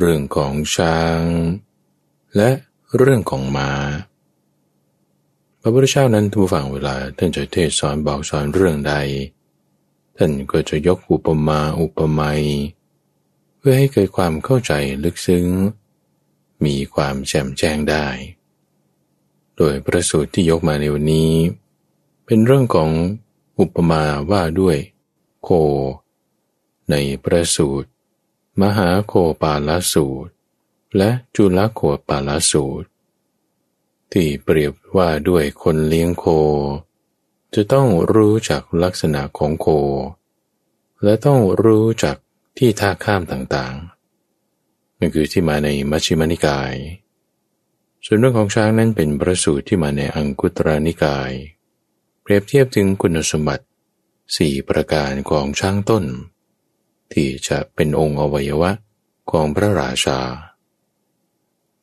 [0.00, 1.22] เรื่องของช้าง
[2.36, 2.50] และ
[2.96, 3.70] เรื่องของมา้า
[5.60, 8.94] พระพุทธเจ้านั้นทุกฝั่งเวลาท่านจะเทศสอนบอกสอนเรื่องใด
[10.16, 12.42] ท่านก็จะยกอุปมาอุปไมย
[13.58, 14.72] เพื่อให้เกิดความเข้าใจ
[15.04, 15.46] ลึกซึ้ง
[16.64, 18.06] มีความแจ่มแจ้งได้
[19.56, 21.32] โดยประสูตรที่ยกมาในวันนี้
[22.24, 22.90] เป็นเรื่องของ
[23.60, 24.76] อุปมาว่าด้วย
[25.42, 25.48] โค
[26.90, 27.88] ในประสูตร
[28.62, 29.12] มหาโค
[29.42, 30.32] ปาลสูตร
[30.96, 32.88] และจุลโคปาลสูตร
[34.12, 36.24] ที่เปรียบว่าด้วยคนเลี้ยงโค
[37.54, 39.66] จะต้องรู้จักลักษณะของโค
[41.02, 42.16] และต้องรู้จัก
[42.58, 46.74] ที่ท่าข้ามต่างๆนั่นคือที่มาในมัชฌิมานิกาย
[48.04, 51.32] ส่วนเรื่องของช้างนั้นเป็นประสูตรที่มาในอังคุตรานิกาย
[52.22, 53.64] เปรียบเทียบถึงคุณสมบัติ
[54.36, 56.04] สี่ประการของช้างต้น
[57.12, 58.70] ที่จะเป็นองค์อวัยวะ
[59.30, 60.18] ของพระราชา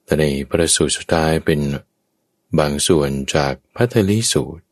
[0.04, 1.60] แต่ในประสูตรสุดท้ายเป็น
[2.60, 4.64] บางส่วนจากพัทลิสูตร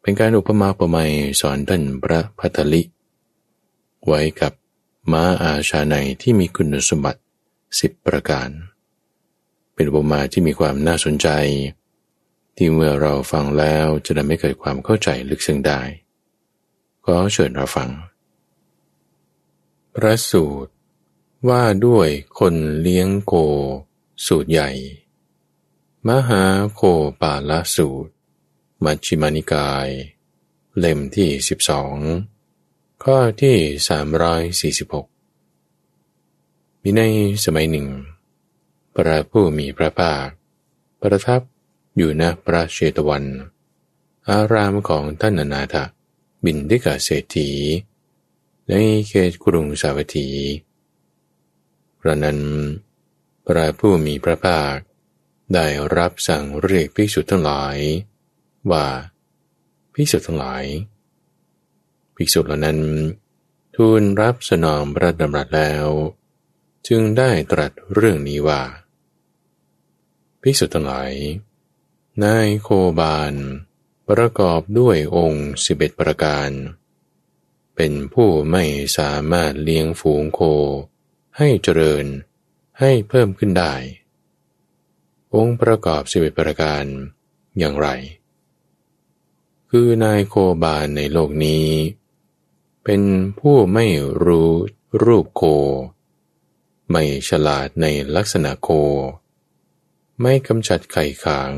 [0.00, 2.82] เป็นการอุปมาประไมยสอนท่านพระพัทลิ
[4.06, 4.52] ไว้กับ
[5.12, 7.20] ม้าอาชาในที่มีคุณสมบัติ
[7.80, 8.48] สิบประการ
[9.74, 11.28] เป็นอุปมาที่มีความน่าสนใจ
[12.56, 15.80] ที่เมื่อเราฟังแล้วจะทำให้เกิดความเข้าใจลึกซึ้งได้
[17.06, 17.88] ก็เชิญเราฟัง
[19.96, 20.72] พระสูตร
[21.48, 22.08] ว่าด้วย
[22.38, 23.32] คนเลี้ยงโค
[24.26, 24.70] สูตรใหญ่
[26.08, 26.80] มหาโค
[27.20, 28.12] ปาลสูตร
[28.84, 29.88] มัชฌิมานิกาย
[30.78, 31.96] เล่มที่สิบสอง
[33.04, 33.56] ข้อที่
[33.88, 35.06] สามร้อยสี่สิบหก
[36.82, 37.02] มีใน
[37.44, 37.88] สมัยหนึ่ง
[38.94, 40.26] พระผู้มีพระภาค
[41.00, 41.40] ประทับ
[41.96, 43.24] อยู่ณพระเชตวัน
[44.28, 45.76] อารามของท่านนาถ
[46.44, 47.50] บินดิกาเศรษฐี
[48.68, 48.74] ใน
[49.08, 50.28] เขตกรุงสาวัตถี
[52.00, 52.40] พระนั้น
[53.46, 54.76] พระผู้มีพระภาค
[55.54, 55.66] ได้
[55.96, 57.76] รับสั่งเรียกภิกษุทั้งหลาย
[58.70, 58.86] ว่า
[59.94, 60.64] ภิกษุทั้งหลาย
[62.16, 62.78] ภิกษุเหล่านั้น
[63.76, 65.86] ทูลรับสนองพระดำรัสแล้ว
[66.88, 68.62] จึงได้ตรัสเรื่องนี้ว่า
[70.42, 71.12] ภิกษุทั้งหลาย
[72.24, 72.68] นายโค
[73.00, 73.34] บาล
[74.08, 76.50] ประกอบด้วยองค์สิบเอ็ดประการ
[77.82, 78.64] เป็นผู้ไม่
[78.98, 80.40] สามารถเลี้ยงฝูงโค
[81.38, 82.06] ให้เจริญ
[82.80, 83.74] ให้เพิ่มขึ้นได้
[85.34, 86.84] องค์ประกอบสิบประการ
[87.58, 87.88] อย่างไร
[89.70, 91.68] คือนายโคบาลในโลกนี้
[92.84, 93.02] เป็น
[93.40, 93.86] ผู้ไม่
[94.24, 94.52] รู้
[95.04, 95.42] รูปโค
[96.90, 97.86] ไม่ฉลาดใน
[98.16, 98.68] ลักษณะโค
[100.20, 101.52] ไม่กำจัดไข่ขัง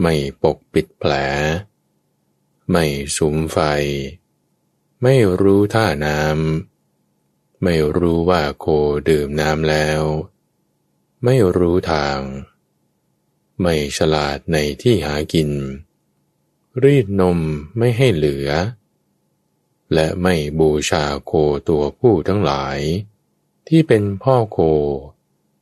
[0.00, 1.12] ไม่ปกปิดแผล
[2.70, 2.84] ไม่
[3.16, 3.58] สุมไฟ
[5.06, 8.66] ไม่รู้ท่าน้ำไม่รู้ว่าโค
[9.08, 10.02] ดื่มน้ำแล้ว
[11.24, 12.20] ไม่รู้ทาง
[13.62, 15.50] ไม่ฉลาดในที่หากิน
[16.82, 17.38] รีดนม
[17.78, 18.48] ไม่ให้เหลือ
[19.92, 21.32] และไม่บูชาโค
[21.68, 22.78] ตัวผู้ทั้งหลาย
[23.68, 24.58] ที่เป็นพ่อโค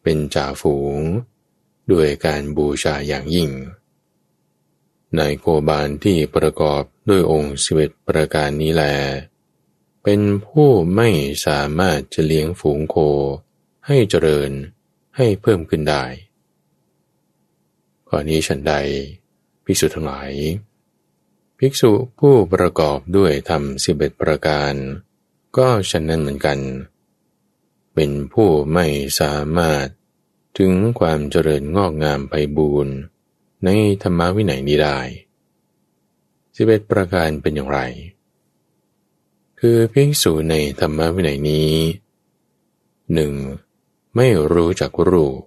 [0.03, 0.99] เป็นจ่าฝูง
[1.93, 3.51] ด้วยการบูชาอย่างยิ่ง
[5.17, 8.85] ในโคบาลที่ประกอบด้วยองค์สิบเอ็ดประการนี้แล
[10.03, 11.09] เป็นผู้ไม่
[11.47, 12.97] สามารถจะเลี้ยงฝูงโค
[13.87, 14.51] ให้เจริญ
[15.17, 16.05] ให้เพิ่มขึ้นได้
[18.09, 18.75] ข้อนี้ฉันใด
[19.65, 20.33] ภิกษุทั้งหลาย
[21.59, 24.75] ภิกษุผู้ประกอบด้วยธรรมสิบเอ็ดประการ
[25.57, 26.59] ก็ฉันนั้นเหมือนกัน
[27.95, 28.87] เป็นผู้ไม่
[29.21, 29.87] สามารถ
[30.59, 32.95] ถึงความเจริญงอกงามไปบูรณ์
[33.65, 33.69] ใน
[34.03, 34.99] ธรรมวินัยนี้ได้
[36.57, 37.81] สิบเอ็ดประการเป็นอย่างไร
[39.65, 41.73] คือภิกษุในธรรมวินัยนี้
[43.15, 43.35] หนึ่ง
[44.17, 45.41] ไม่รู้จักรูป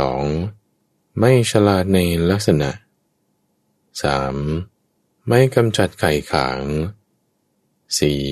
[0.00, 1.18] 2.
[1.18, 1.98] ไม่ฉลาดใน
[2.30, 2.70] ลักษณะ
[4.42, 5.28] 3.
[5.28, 6.62] ไม่กำจัดไข่ขาง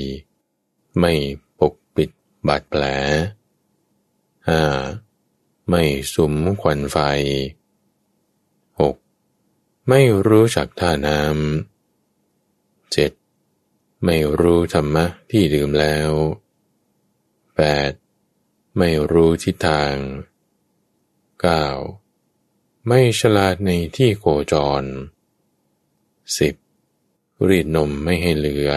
[0.05, 0.99] 4.
[0.99, 1.13] ไม่
[1.59, 2.11] ปกปิด
[2.47, 2.83] บาดแผล
[4.49, 5.69] 5.
[5.69, 5.83] ไม่
[6.15, 6.97] สุมควันไฟ
[8.69, 9.89] 6.
[9.89, 11.33] ไม่รู้จักท่าน้ำ
[12.95, 13.22] 7.
[14.05, 16.11] ไม่รู้ธรรมะที่ดื่มแล้ว
[18.05, 18.79] 8.
[18.79, 19.95] ไม่รู้ทิศทาง
[21.63, 22.87] 9.
[22.89, 24.83] ไม่ฉลาดในที่โคจร
[26.55, 27.49] 10.
[27.49, 28.71] รีดนมไม่ให้เหลือ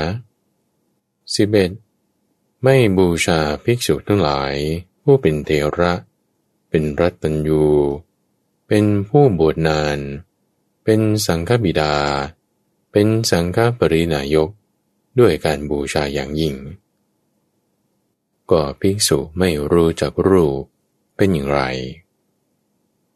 [1.49, 2.63] 11.
[2.63, 4.55] ไม่บูชาภิกษุทั้งหลาย
[5.03, 5.49] ผู้เป็นเท
[5.79, 5.93] ระ
[6.69, 7.65] เป็นรัตัญยู
[8.67, 9.99] เป็นผู้บวชนาน
[10.83, 11.95] เป็นสังฆบิดา
[12.91, 14.49] เป็นสังฆปรินายก
[15.19, 16.55] ด้วยการบูชาอย่างยิ่ง
[18.51, 20.61] ก็ภิกษุไม่รู้จักรูป
[21.15, 21.61] เป็นอย่างไร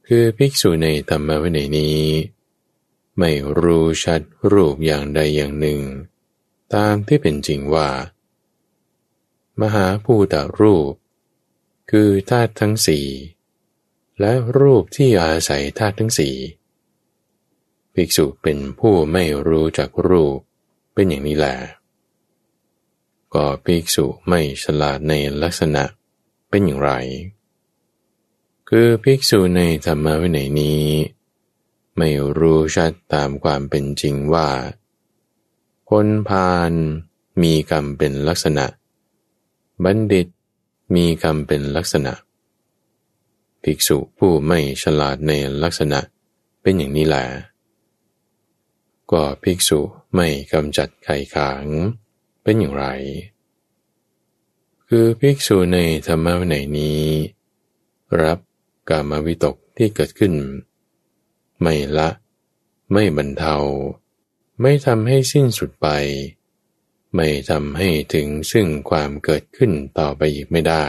[0.08, 2.02] คือภิกษุในธรรมวินัยนี้
[3.20, 5.82] ไม่รู้ชัดรูปอย่างใดอย่างหนึ่ง
[6.74, 7.90] ตามที่เป็นจริงว่า
[9.62, 10.94] มหาภูตรูป
[11.92, 13.08] คือธาตุทั้งสี่
[14.20, 16.36] และรูปที่อาศัยธาตุทั้งสี่
[17.94, 20.38] ภิกษุเป็นผู้ไม่รู้จักรูป
[20.94, 21.56] เป็นอย่างนี้แหละ
[23.34, 25.84] ก็ภิกษุไม่ฉลาดในลักษณะ
[26.50, 26.92] เป็นอย่างไร
[28.70, 30.84] คือภิกษุในธรรมวินัยนี้
[31.98, 34.50] ไม่รู้ชัดตามความเป็นจริงว่า
[35.90, 36.74] คนพาล
[37.42, 38.66] มีกรรมเป็นลักษณะ
[39.84, 40.28] บัณฑิต
[40.96, 42.14] มีกรรมเป็นลักษณะ
[43.64, 45.32] ภิกษุผู้ไม่ฉลาดใน
[45.64, 46.00] ลักษณะ
[46.62, 47.26] เป็นอย่างนี้แหละ
[49.12, 49.80] ก็ภิกษุ
[50.16, 51.66] ไม่กำจัดไข่ขาง
[52.50, 52.88] เป็นอย่างไร
[54.90, 57.04] คือภิกษุในธรรมวินัยนี้
[58.24, 58.40] รับ
[58.90, 60.34] กามวิตกที่เกิดขึ้น
[61.62, 62.10] ไม่ละ
[62.92, 63.56] ไม่บรรเทา
[64.62, 65.88] ไม่ทำให้สิ้นสุดไป
[67.16, 70.86] ไม่ทำให้ถึงซึ่งความเกิดขึ้นต่อไปอีกไม่ได้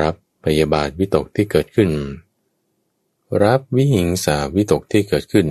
[0.00, 0.14] รับ
[0.44, 1.90] พยาบาทวิตกที่เกิดขึ้น
[3.44, 5.48] รับวิหิงสาวิตกที่เกิดขึ้น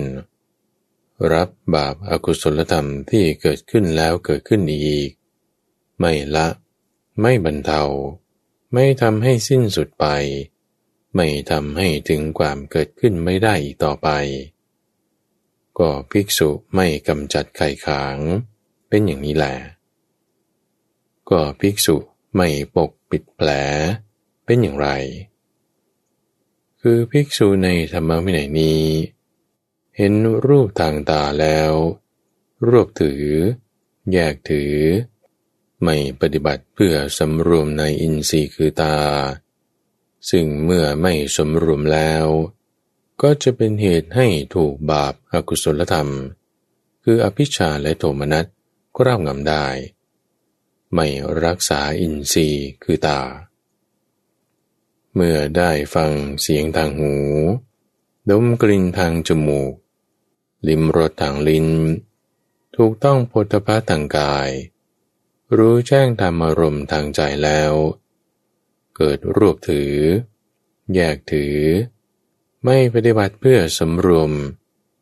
[1.32, 5.10] รับบาปอากุศลธรรมที่เกิดขึ้นแล้วเกิดขึ้นอีก
[5.98, 6.46] ไม่ละ
[7.20, 7.82] ไม่บรรเทา
[8.72, 10.06] ไม่ทำให้สิ้นสุดไป
[11.14, 14.08] ไม่ทำให้ถึงความเกิดขึ้นไม่ได้อีกต่อไป
[15.78, 18.16] ก็ภิกษุไม่กำจัดไข่ขาง
[18.88, 19.54] เป็นอย่างนี้แหละ
[21.30, 21.96] ก็ภิกษุ
[22.36, 23.48] ไม่ปกปิดแผล
[24.44, 24.88] เป็นอย่างไร
[26.80, 28.82] คือภิกษุในธรรมวินัยนี้
[29.96, 30.12] เห็น
[30.46, 31.72] รูปทางตาแล้ว
[32.68, 33.22] รวบถือ
[34.12, 34.74] แยกถือ
[35.82, 38.96] ไม่ปฏิบัติเพื่อสำรวมในอินทรีย์คือตา
[40.30, 42.26] ซึ่งเมื่อไม่สมรวมแล้ว
[43.22, 46.10] ก็จะเป็นเหตุให้ถูกบาปอากุศลธรรม
[47.04, 48.46] คืออภิชาและโทมนัส
[48.94, 49.66] ก็ราบงำได้
[50.94, 51.06] ไม่
[51.44, 53.20] รักษาอินทรีย์คือตา
[55.14, 56.10] เมื่อได้ฟัง
[56.40, 57.14] เสียงทางหู
[58.30, 59.72] ดมกลิ่นทางจมูก
[60.68, 61.68] ลิมรสทางลิ้น
[62.76, 64.50] ถูกต้องพุทธะทางกาย
[65.56, 67.72] รู้แจ้งธรรมอารมณ์ทางใจแล้ว
[68.96, 69.92] เกิดรวบถือ
[70.94, 71.58] แยกถือ
[72.64, 74.30] ไม่ปฏิบัติเพื่อสำรวม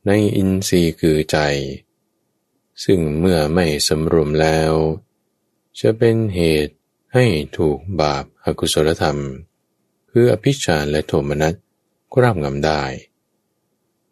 [0.07, 1.39] ในอินทรีย์คือใจ
[2.85, 4.73] ซึ่งเมื่อไม่สำรวมแล้ว
[5.81, 6.75] จะเป็นเหตุ
[7.15, 7.25] ให้
[7.59, 9.19] ถูกบาปอากุศลธรรม
[10.11, 11.55] คืออภิชาและโทมนัส
[12.13, 12.83] กรับงำได้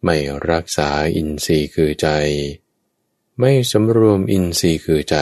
[0.03, 0.17] ไม่
[0.51, 2.07] รักษาอินทรีย์คือใจ
[3.39, 5.17] ไม่สำรวมอินทรีย์คือใจ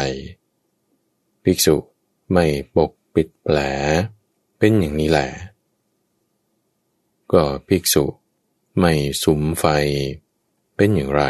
[1.43, 1.75] ภิกษุ
[2.31, 3.57] ไม่ปกปิดแผล
[4.57, 5.29] เป็นอย่างนี้แหละ
[7.31, 8.05] ก็ภิกษุ
[8.79, 8.93] ไม่
[9.24, 9.65] สุมไฟ
[10.75, 11.24] เป็นอย่างไร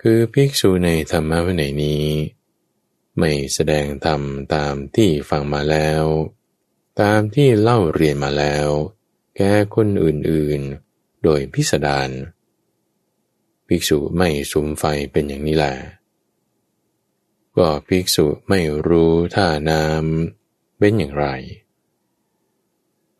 [0.00, 2.06] คือภิกษุในธรรมะวินัยนี้
[3.18, 4.22] ไม่แสดงธรรม
[4.54, 6.04] ตามที่ฟังมาแล้ว
[7.00, 8.68] ตามที่เล่าเรียนมาแล้ว
[9.36, 10.87] แก่คนอื่นๆ
[11.24, 12.10] โดยพิสดาร
[13.68, 15.74] ภิกษุไม่สุมไฟเป็นอย่างนี้แหละ
[17.56, 21.26] ก็ภิกษุไม่รู้ท่าน้ำเป็นอย่างไร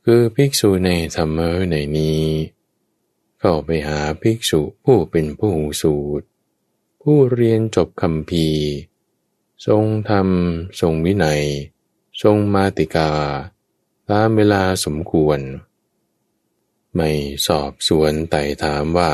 [0.04, 2.24] คือภิกษุในธรรมะในนี้
[3.40, 6.26] เข้าไปหาภิกษุผู้เป็นผู้หูสูตร
[7.02, 8.46] ผู้เรียนจบคำพี
[9.66, 10.28] ทรงธรรม
[10.80, 11.42] ทรงวินัย
[12.22, 13.10] ทรงมาติกา
[14.10, 15.38] ตามเวลาสมควร
[16.96, 17.10] ไม่
[17.46, 19.12] สอบสวนไต่ถามว่า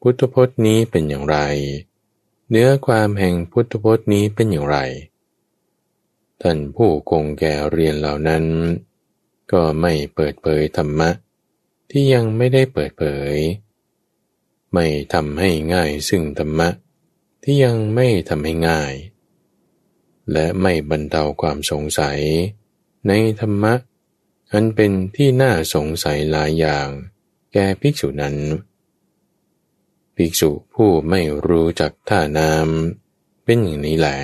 [0.00, 1.38] พุทธพจน์นี้เป็นอย่างไร
[2.50, 4.78] เนื้อความแห่งพุทธพจน์นี้เป็นอย่างไร
[6.42, 8.44] ท่านผู้คงแก่เรียนเหล่านั้น
[9.52, 11.10] ก็ไม่เปิดเผยธรรมะ
[11.90, 13.34] ที่ยังไม่ได้เปิดเผย
[14.74, 16.68] ไม่ทำให้ง่ายซึ่งธรรมะ
[17.42, 18.94] ที่ยังไม่ทำให้ง่าย
[20.32, 22.20] และไม่บรรเทาความสงสัย
[23.06, 23.74] ในธรรมะ
[24.52, 26.88] อันเป็นที่น่าสงสัยหลายอย่าง
[27.52, 28.36] แก่ภิกษุนั้น
[30.16, 32.68] ภิกษุผู้ไม่รู้จักท่านาม
[33.44, 34.18] เป็นอย่างนี้แหละ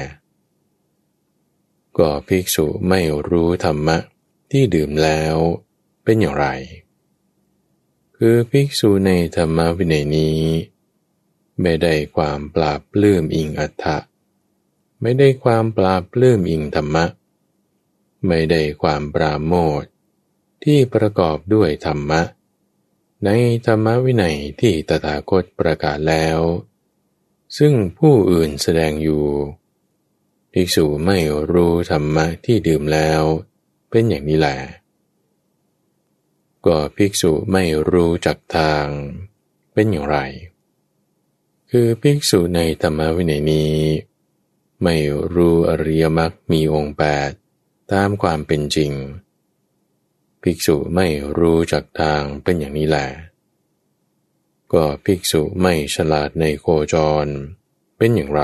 [1.99, 3.99] ก็ภิกษุไม่รู้ธรรมะ
[4.50, 5.37] ที่ดื่มแล้ว
[6.04, 6.47] เป็นอย่างไร
[8.16, 10.40] คือภิกษุในธรรมวินัยนี้
[11.61, 13.99] ไม่ได้ความปราบปลื้มอิงอัฏฐะ
[15.00, 17.04] ไม่ได้ความปราบปลื้มอิงธรรมะ
[18.26, 19.85] ไม่ได้ความปราโมท
[20.64, 22.23] ที่ประกอบด้วยธรรมะ
[23.25, 23.30] ใน
[23.66, 26.38] ธรรมวินัยที่ตถาคตประกาศแล้ว
[27.59, 29.25] ซึ่งผู้อื่นแสดงอยู่
[30.52, 31.18] ภิกษุไม่
[31.50, 33.23] รู้ธรรมะที่ดื่มแล้ว
[33.90, 34.59] เป็นอย่างนี้แหละ
[36.66, 38.87] ก็ภิกษุไม่รู้จักทาง
[39.73, 40.18] เป็นอย่างไร
[41.71, 43.76] คือภิกษุในธรรมวินัยนี้
[44.83, 44.97] ไม่
[45.35, 47.30] รู้อริยมรรคมีองค์แปด
[47.92, 48.92] ตามความเป็นจริง
[50.46, 51.08] ภิกษุไม่
[51.38, 53.08] รู้จักทางเป็นอย่างนี้แหละ
[54.72, 57.26] ก็ภิกษุไม่ฉลาดในโคจร
[57.96, 58.42] เป็นอย่างไร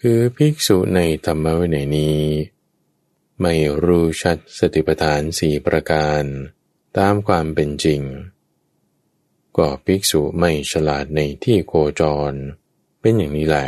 [0.00, 2.20] คือภิกษุในธรรมวินัยนี้
[3.40, 3.54] ไม่
[3.84, 6.24] รู้ชัดสติปัฏฐานสี่ประการ
[6.98, 8.00] ตามความเป็นจริง
[9.56, 12.32] ก็ภิกษุไม่ฉลาดในที่โคจร
[13.00, 13.66] เป็นอย่างนี้แหละ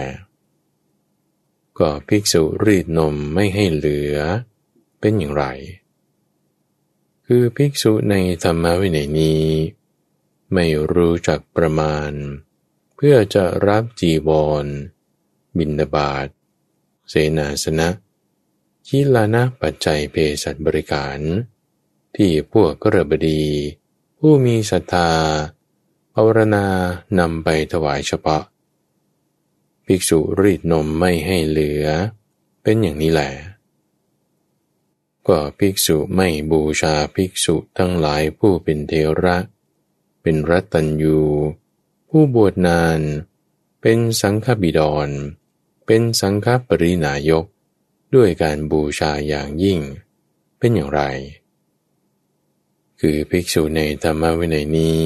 [1.78, 4.16] ก็ภิกษุรีดนมไม่ให้เหลือ
[5.00, 5.44] เป็นอย่างไร
[7.30, 9.44] คือภิกษุในธรรมวินัยนี้
[10.52, 12.12] ไม่รู้จักประมาณ
[12.96, 14.30] เพื่อจะรับจีว
[14.64, 14.66] ร
[15.58, 16.26] บินบาต
[17.08, 17.88] เสนาสนะ
[18.86, 21.18] คิลานะปัจจัยเพศัตบริการ
[22.16, 23.44] ที่พวกกระบดี
[24.18, 25.10] ผู้มีศรัทธา
[26.14, 26.66] ภาวนา
[27.18, 28.42] นำไปถวายเฉพาะ
[29.86, 31.86] ภิกษุรีดนมไม่ให้เหลือ
[32.62, 33.30] เป็นอย่างนี้แหละ
[35.28, 38.92] ก็ภิกษุไม่บูชาภิกษุทั้งหลายผู้เป็นเท
[39.22, 39.36] ระ
[40.22, 41.20] เป็นรัตัญยู
[42.08, 43.00] ผู้บวชนาน
[43.80, 45.08] เป็นสังฆบิดร
[45.86, 47.44] เป็นสังฆปรินายก
[48.14, 49.80] ด้วยการบูชาอย่างยิ่ง
[50.58, 51.02] เป็นอย่างไร
[53.00, 55.02] คือภิกษุในธรรมวินัยนี้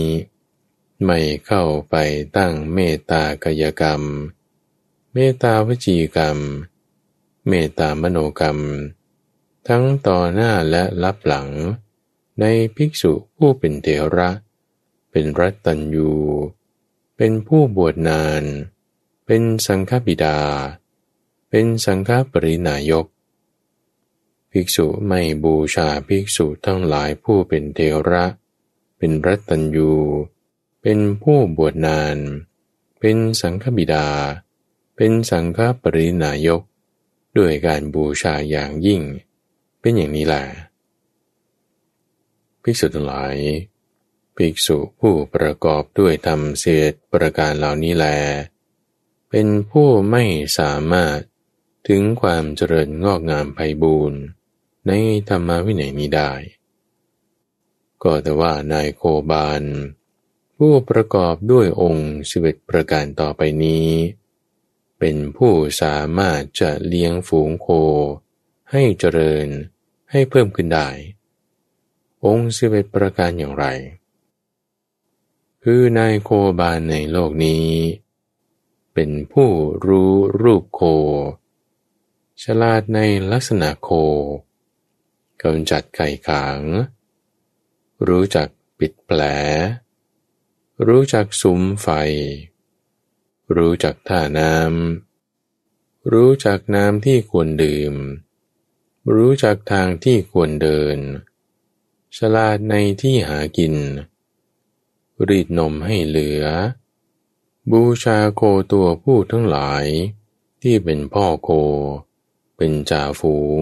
[1.04, 1.96] ไม่เข้าไป
[2.36, 4.02] ตั้งเมตตากายกรรม
[5.12, 6.38] เมตตาวจีกรรม
[7.48, 8.58] เมตตามโนกรรม
[9.74, 11.48] ทั้งต่อหน้าและรับหลัง
[12.40, 12.44] ใน
[12.76, 14.30] ภิกษุผู้เป็นเทระ
[15.10, 16.12] เป็นรัตตัญยู
[17.16, 18.44] เป็นผู้บวชนาน
[19.26, 20.38] เป็นสังฆบิดา
[21.50, 23.06] เป็นสังฆปรินายก
[24.50, 28.24] ภิกษุไม่บูชาภิกษุทั้งหลายผู้เป็นเทระ
[28.98, 29.92] เป็นรัตัญยู
[30.82, 32.16] เป็นผู้บวชนาน
[33.00, 34.08] เป็นสังฆบิดา
[34.96, 36.62] เป็นสังฆปรินายก
[37.36, 39.02] ด้วยการบูชาอย่างยิ่ง
[39.80, 40.44] เป็นอย่างนี้แหละ
[42.62, 43.34] ภิกษุทั้งหลาย
[44.36, 46.82] ภิกษุผู้ประกอบด้วยธรรมเสีย
[47.12, 48.06] ประการเหล่านี้แล
[49.30, 50.24] เป็นผู้ไม่
[50.58, 51.18] สามารถ
[51.88, 54.20] ถึงความเจริญงอกงามไพบูรณ์
[54.86, 54.92] ใน
[55.28, 56.32] ธรรมวินัยนี้ได้
[58.02, 59.62] ก็แต่ว่านายโคบาล
[60.56, 63.88] ผู้ประกอบด้วยองค์สิบเอ็ดประการต่อไปนี้
[64.98, 67.68] เป็นผู้สามารถจะเลี้ยงฝูงโค
[68.70, 69.46] ให้เจริญ
[70.10, 70.88] ให้เพิ่มขึ้นได้
[72.24, 73.66] องค์สิบเอ็ดประการอย่างไร
[75.62, 77.68] คือนายโคบาลในโลกนี้
[78.94, 79.50] เป็นผู้
[79.86, 80.80] รู้รูปโค
[82.42, 83.00] ฉลาดใน
[83.32, 83.90] ลักษณะโค
[85.42, 86.60] กำจัดไก่ขัง
[88.08, 88.48] รู้จัก
[88.78, 89.20] ปิดแผล
[90.86, 91.88] รู้จักสุมไฟ
[93.56, 97.94] รู้จักท่าน้ำรู้จักน้ำที่ควรดื่ม
[99.14, 100.98] รู้จักทางที่ควรเดิน
[102.16, 103.74] ฉลาดในที่หากิน
[105.28, 106.44] รีดนมให้เหลือ
[107.70, 108.42] บูชาโค
[108.72, 109.84] ตัวผู้ทั้งหลาย
[110.62, 111.50] ที่เป็นพ่อโค
[112.56, 113.60] เป็นจ่าฝูง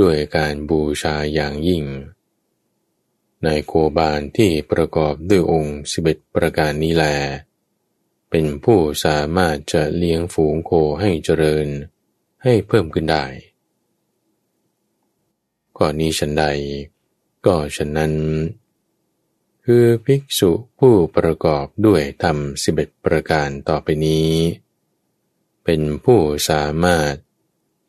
[0.00, 1.84] ด้วยการบูชาอย่างยิ่ง
[3.44, 7.04] ในโคบานที่ประกอบด้วยองค์สิบเอ็ดประการนี้แล
[8.30, 11.68] เป็นผู้สามารถจะเลี้ยงฝูงโคให้เจริญ
[12.42, 13.24] ให้เพิ่มขึ้นได้
[15.78, 16.44] ก่อนนี้ฉันใด
[17.46, 18.12] ก็ฉะนั้น
[19.64, 24.30] คือภิกษุผู้ประกอบด้วยธรรมสิบเอ็ดประการต่อไปนี้
[25.64, 27.14] เป็นผู้สามารถ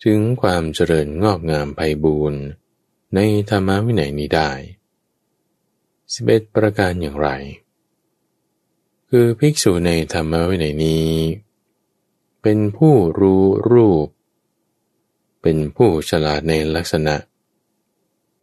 [0.03, 2.41] ถึงความเจริญงอกงามไพบูรณ์
[3.15, 3.19] ใน
[3.49, 4.51] ธรรมวินัยนี้ได้
[6.13, 7.29] สิบเอ็ดประการอย่างไร
[9.09, 11.09] คือภิกษุในธรรมวินัยนี้
[12.41, 14.07] เป็นผู้รู้รูป
[15.41, 17.15] เป็นผู้ฉลาดในลักษณะ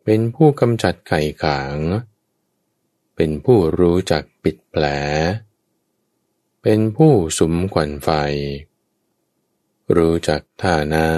[0.09, 1.79] เป็นผู้กำจัดไข่ขาง
[3.17, 4.85] เป็นผู้รู้จักปิดแผล
[6.63, 8.11] เป็นผู้สุมขวัญไฟ
[9.97, 11.11] รู้จักท่าน้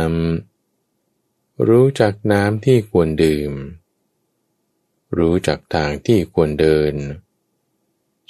[0.80, 3.52] ำ รู้จักน้ำที่ควรดื่ม
[5.18, 6.94] รู้จักทางที่ควรเดิน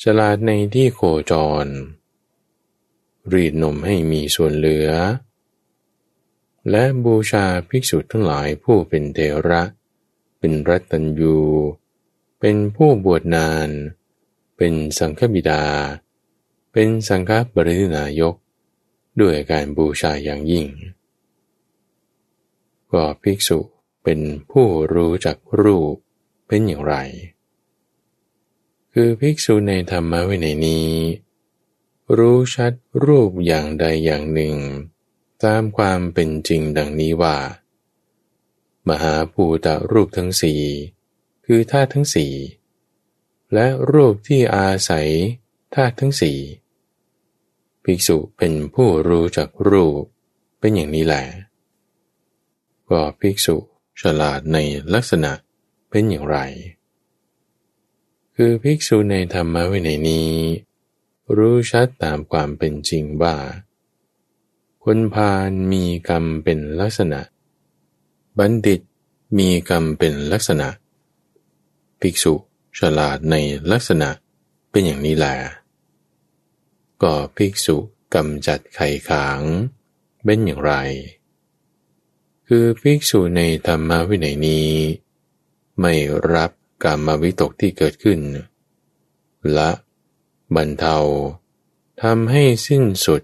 [0.03, 1.01] ฉลาดในที่โค
[1.31, 1.33] จ
[1.65, 1.67] ร
[3.33, 4.91] รีดนมให้มีส่วนเหลือ
[6.71, 11.39] และบูชาภิกษุทั้งหลายผู้เป็นเทระเป็นรัตัญยู
[12.41, 13.69] เป็นผู้บวชนาน
[14.57, 15.65] เป็นสังฆบิดา
[16.73, 18.35] เป็นสังฆบริณายก
[19.21, 20.67] ด้วยการบูชาอย่างยิ่ง
[22.93, 23.59] ก็ภิกษุ
[24.05, 25.95] เป็นผู้รู้จักรูป
[26.47, 26.95] เป็นอย่างไร
[28.93, 30.91] คือภิกษุในธรรมวินัยนี้
[32.17, 32.73] รู้ชัด
[33.05, 34.57] รูปอย่างใดอย่างหนึ่ง
[35.45, 37.37] ตามความเป็นจริงดังนี้ว่า
[38.89, 40.63] มหาภูตรูปทั้งสี่
[41.47, 42.33] คือธาตุทั้งสี่
[43.55, 45.09] และรูปที่อาศัย
[45.75, 46.39] ธาตุทั้งสี่
[47.85, 50.03] ภิกษุเป็นผู้รู้จักรูป
[50.59, 51.25] เป็นอย่างนี้แหละ
[52.91, 53.57] ก็ภิกษุ
[54.01, 54.59] ฉลาดใน
[54.95, 55.33] ลักษณะ
[55.91, 56.39] เป็นอย่างไร
[58.37, 60.31] คือภิกษุในธรรมวินัยนี้
[61.37, 63.37] รู้ชัดตามความเป็นจริงว่า
[64.85, 67.21] คนพาลมีกรรมเป็นลักษณะ
[68.39, 68.81] บัณฑิต
[69.39, 70.69] มีกรรมเป็นลักษณะ
[72.01, 72.35] ภิกษุ
[72.79, 73.35] ฉลาดใน
[73.73, 74.09] ลักษณะ
[74.71, 75.35] เป็นอย่างนี้แหละ
[77.03, 77.77] ก็ภิกษุ
[78.15, 79.41] กำจัดไข่ขาง
[80.25, 80.75] เป็นอย่างไร
[82.49, 84.71] คือภิกษุในธรรมวินัยนี้
[85.81, 85.95] ไม่
[86.35, 86.51] รับ
[86.85, 88.21] กรรมวิตกที่เกิดขึ้น
[89.57, 89.71] ละ
[90.55, 90.97] บรรเทา
[92.03, 93.23] ทำให้สิ้นสุด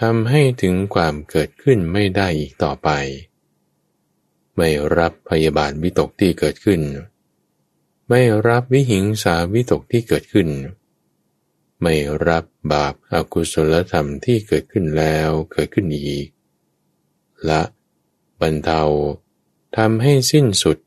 [0.00, 2.90] ทำให้ถึงความเกิดขึ้นไม่ได้อีกต่อไป
[4.56, 6.82] ไม่รับพยาบาทวิตกที่เกิดขึ้น
[8.08, 10.48] ไม่รับวิหิงสาวิตกที่เกิดขึ้น
[11.82, 11.94] ไม่
[12.28, 16.28] รับบาปอากุศลธรรมที่เกิดขึ้นแล้วเกิดขึ้นอีก
[17.48, 17.62] ละ
[18.40, 18.82] บรรเทา
[19.76, 20.78] ทำให้สิ้นสุด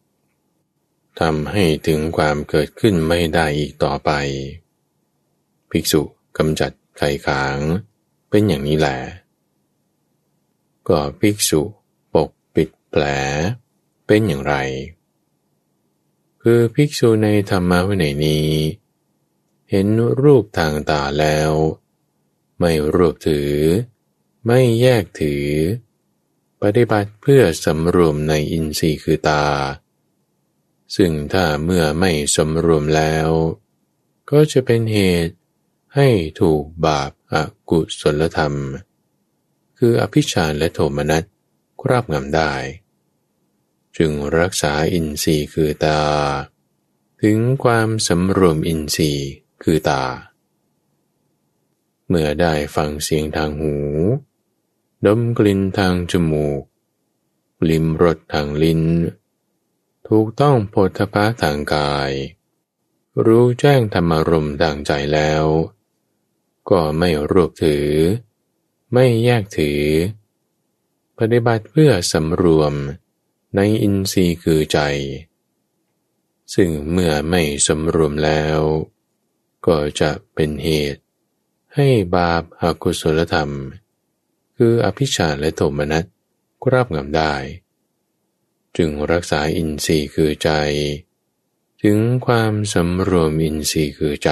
[1.21, 4.11] ทำให้ถึงความเกิดขึ้นไม่ได้อีกต่อไป
[5.69, 6.01] ภิกษุ
[6.37, 7.57] กำจัดไข่ขาง
[8.29, 8.97] เป็นอย่างนี้แหละ
[10.87, 11.61] ก็ภิกษุ
[12.97, 13.11] แผล
[14.07, 14.55] เป็นอย่างไร
[16.41, 18.49] คือภิกษุในธรรมะวินัยนี้
[19.69, 19.87] เห็น
[20.21, 21.51] รูปทางตาแล้ว
[22.59, 23.51] ไม่รวบถือ
[24.45, 25.45] ไม่แยกถือ
[26.61, 29.45] ปฏิบัติเพื่อสำรวมในอินทรีย์คือตา
[30.95, 33.27] ซึ่งถ้าเมื่อไม่สมรวมแล้ว
[34.31, 35.33] ก็จะเป็นเหตุ
[35.95, 36.07] ให้
[36.41, 38.53] ถูกบาปอากุศลธรรม
[39.77, 41.23] คืออภิชาและโทมนัส
[41.81, 42.53] ครอบงำได้
[43.97, 46.01] จึงรักษาอินทรีย์คือตา
[47.21, 49.29] ถึงความสำรวมอินทรีย์
[49.63, 50.03] คือตา
[52.07, 53.75] เมื่อได้ฟังเสียงทางหู
[55.05, 56.63] ดมกลิ่นทางจมูก
[57.69, 58.83] ลิมรสทางลิ้น
[60.07, 62.11] ถูกต้องโพธพะทางกาย
[63.25, 65.45] รู้แจ้งธรรมรมดังใจแล้ว
[66.69, 67.87] ก็ไม่รวบถือ
[68.93, 69.81] ไม่แยกถือ
[71.17, 72.73] ปฏิบัติเพื่อสำรวม
[73.55, 74.79] ในอินทรีย์คือใจ
[76.53, 78.59] ซึ่งเมื่อไม่สำรวมแล้ว
[79.67, 81.01] ก็จะเป็นเหตุ
[81.75, 83.51] ให้บาปอากุศลธรรม
[84.57, 86.05] คืออภิชาและโทมนัส
[86.63, 87.33] กราบงำได้
[88.77, 90.49] จึงรักษาอินทรีย์คือใจ
[91.83, 94.31] ถึงความสำรวมอินทรีย์คือใจ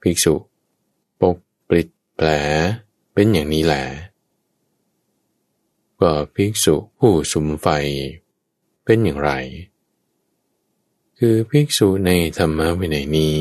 [0.00, 0.34] ภิกษุ
[1.20, 1.36] ปก
[1.68, 2.28] ปิดแผล
[3.12, 3.84] เป็นอย่างนี้แหละ
[6.00, 7.66] ก็ภิกษุผู้สุมไฟ
[8.84, 9.30] เป็นอย่างไร
[11.18, 13.40] คือภิกษุในธรรมวินัยนี้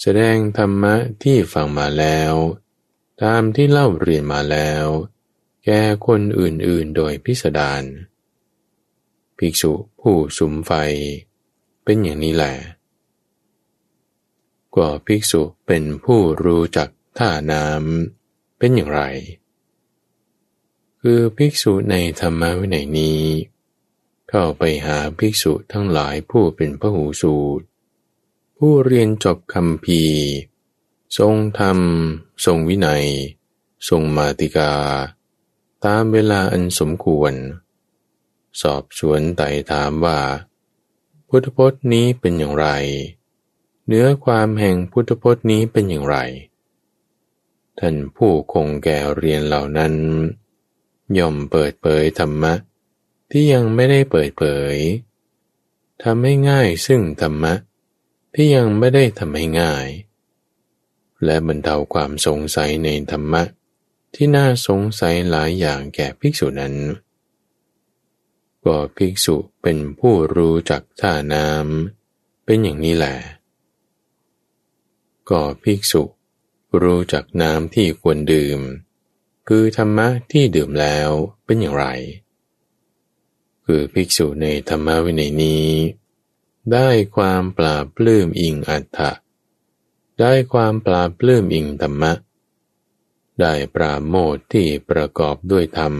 [0.00, 2.32] แสดงธรรมะที่ฟังมาแล้ว
[3.22, 4.84] ตามที่เล่าเรียนมาแล้ว
[5.64, 7.82] แก่คนอื่นๆโดยพิสดาร
[9.38, 10.72] ภิกษุผู้สุมไฟ
[11.84, 12.54] เป็นอย่างนี้แหละ
[14.74, 19.02] กว่าภิกษุเป็นผู้รู้จักท่าน้ำเป็นอย่างไร
[21.02, 23.22] คือภิกษุในธรรมวินัยนี้
[24.28, 27.64] เข้าไปหาภิกษุทั้งหลายผู้เป็นพระหูสูตร
[28.58, 30.02] ผู้เรียนจบคำพี
[31.18, 31.78] ทรงธรรม
[32.44, 33.06] ทรงวินัย
[33.88, 34.72] ทรงมาติกา
[35.84, 37.32] ตามเวลาอันสมควร
[38.62, 40.20] สอบสวนไต่ถามว่า
[41.28, 42.66] พุทธพจน์นี้เป็นอย่างไร
[43.86, 46.16] เนื้อความแห่งพุทธพจน์นี้เป็นอย่างไร
[47.78, 49.94] ท่านผู้คงแก่เรียนเหล่านั้น
[51.18, 52.54] ย่อมเปิดเผยธรรมะ
[53.30, 54.44] ที่ยังไม่ได้เปิดเผ
[54.74, 54.76] ย
[56.02, 57.54] ทำให้ง่ายซึ่งธรรมะ
[58.34, 59.88] ที่ยังไม่ได้ทำให้ง่าย
[61.24, 63.42] และบรรเทาความสงสัยในธรรมะ
[64.14, 66.74] ที่น่าสงสัยหลายอย่างแก่ภิกษุนั้น
[68.64, 73.16] ก็ภิกษุเป็นผู้รู้จักท่าน้ำเป็นอย่างนี้แหละ
[75.30, 76.02] ก็ภิกษุ
[76.82, 78.60] รู้จักน้ำที่ควรดื่ม
[79.48, 81.10] คือธรรมะที่ดื่มแล้ว
[81.44, 81.86] เป็นอย่างไร
[83.66, 85.68] คือภิกษุในธรรมวินัยนี้
[86.72, 89.10] ได้ความปราบปลื้มอิงอัตถะ
[90.20, 92.12] ได้ความปราบปลื้มอิงธรรมะ
[93.40, 95.94] ได้ปราโมทที่ประกอบด้วยธรรม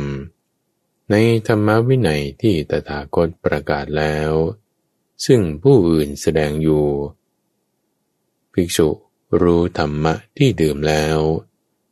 [1.11, 1.15] ใน
[1.49, 4.33] ธรรมวินัยที่ตถาคตประกาศแล้ว
[5.27, 6.87] ซึ่งผู้อื่นแสดงอยู่
[8.53, 8.89] ภิกษุ
[9.41, 11.19] รู้ธรรมะที่ดื่มแล้ว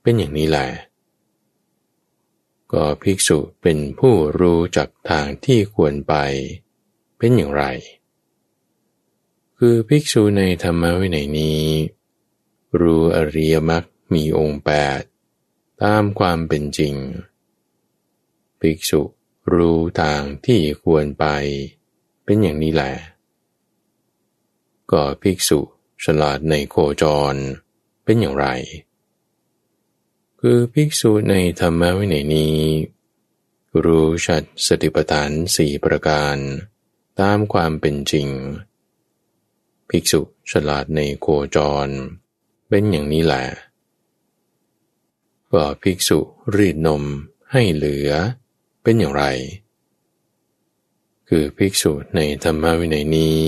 [0.03, 0.69] เป็นอย่างนี้แหละ
[2.73, 6.15] ก็ภิกษุเป็นผู้รู้จักทางที่ควรไป
[7.19, 7.65] เป็นอย่างไร
[9.59, 11.65] คือภิกษุในธรรมวินัยนี้
[12.81, 15.01] รู้อริยมรรคมีองค์แปด
[15.83, 16.95] ตามความเป็นจริง
[18.61, 19.03] ภิกษุ
[19.53, 21.25] รู้ทางที่ควรไป
[22.25, 22.93] เป็นอย่างนี้แหละ
[24.93, 25.61] ก็ภิกษุ
[26.05, 27.35] ฉลาดในโคจร
[28.05, 28.47] เป็นอย่างไร
[30.49, 32.57] คือภิกษุในธรรมวินัยนี้
[33.85, 36.37] รู้ชัดสติปัฏฐานสี่ประการ
[37.21, 38.29] ตามความเป็นจริง
[39.89, 41.89] ภิกษุฉลาดในโคจร
[42.69, 43.47] เป็นอย่างนี้แหละ
[45.53, 46.19] ก็ภิกษุ
[46.57, 47.03] รีดนม
[47.53, 48.11] ให้เหลือ
[48.83, 49.25] เป็นอย่างไร
[51.29, 53.45] คือภิกษุในธรรมวินัยนี้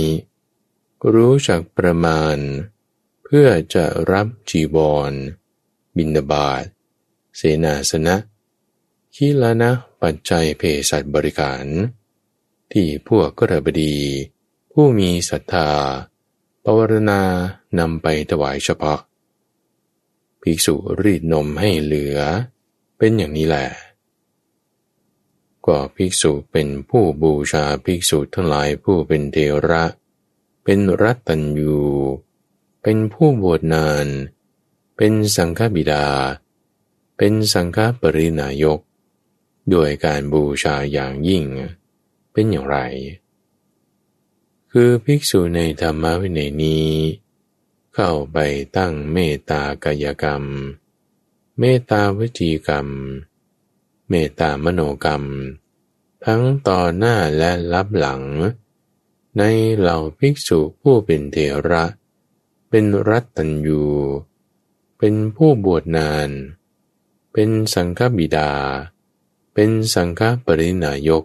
[1.15, 2.37] รู้จักประมาณ
[3.25, 5.13] เพื่อจะรับจีบอล
[5.97, 6.65] บินบาต
[7.37, 8.17] เสนาสนะ
[9.15, 9.71] ขีลานะ
[10.03, 11.65] ปัจจัยเพศัตบริการ
[12.73, 13.97] ที่พวกกระบดี
[14.73, 15.71] ผู้มีศรัทธา
[16.65, 17.23] ปวารณา
[17.79, 19.01] นำไปถวายเฉพาะ
[20.43, 22.19] ภิกษุรีดนมให้เหลือ
[22.99, 23.69] เป็นอย่างนี้แหละ
[25.67, 29.37] ก็ภิกษุเป็นผู้บูชาภิกษุทั้งหลายผู้เป็นเท
[29.69, 29.85] ระ
[30.65, 31.79] เป็นรัตตัญยู
[32.83, 34.07] เป็นผู้บวชนาน
[34.97, 36.07] เป็นสังฆบิดา
[37.19, 38.81] เป็นสังฆปรินายก
[39.73, 41.45] ด้วยการบูชาอย่างยิ่ง
[42.33, 42.79] เป็นอย่างไร
[44.73, 46.91] คือภิกษุในธรรมวินัยนี้
[47.95, 48.39] เข้าไป
[48.77, 50.45] ตั้งเมตตากายกรรม
[51.59, 52.89] เมตตาวจีกรรม
[54.09, 55.25] เมตตามโนกรรม
[56.25, 58.23] ทั้งต่อหน้าและรับหลัง
[59.39, 59.43] ใน
[59.77, 61.37] เหล่าภิกษุผู้เป็นเท
[61.71, 61.85] ระ
[62.71, 63.85] เป็นรัตตัญยู
[64.99, 66.31] เป็นผู้บวชนาน
[67.33, 68.51] เป็นสังฆบิดา
[69.55, 71.25] เป็นสังฆปรินายก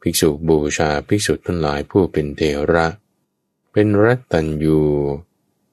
[0.00, 2.40] ภิกษุบูชาภิกษุทั้งหลายผู้เป็นเท
[2.72, 2.86] ระ
[3.72, 4.80] เป็นรัตตัญยู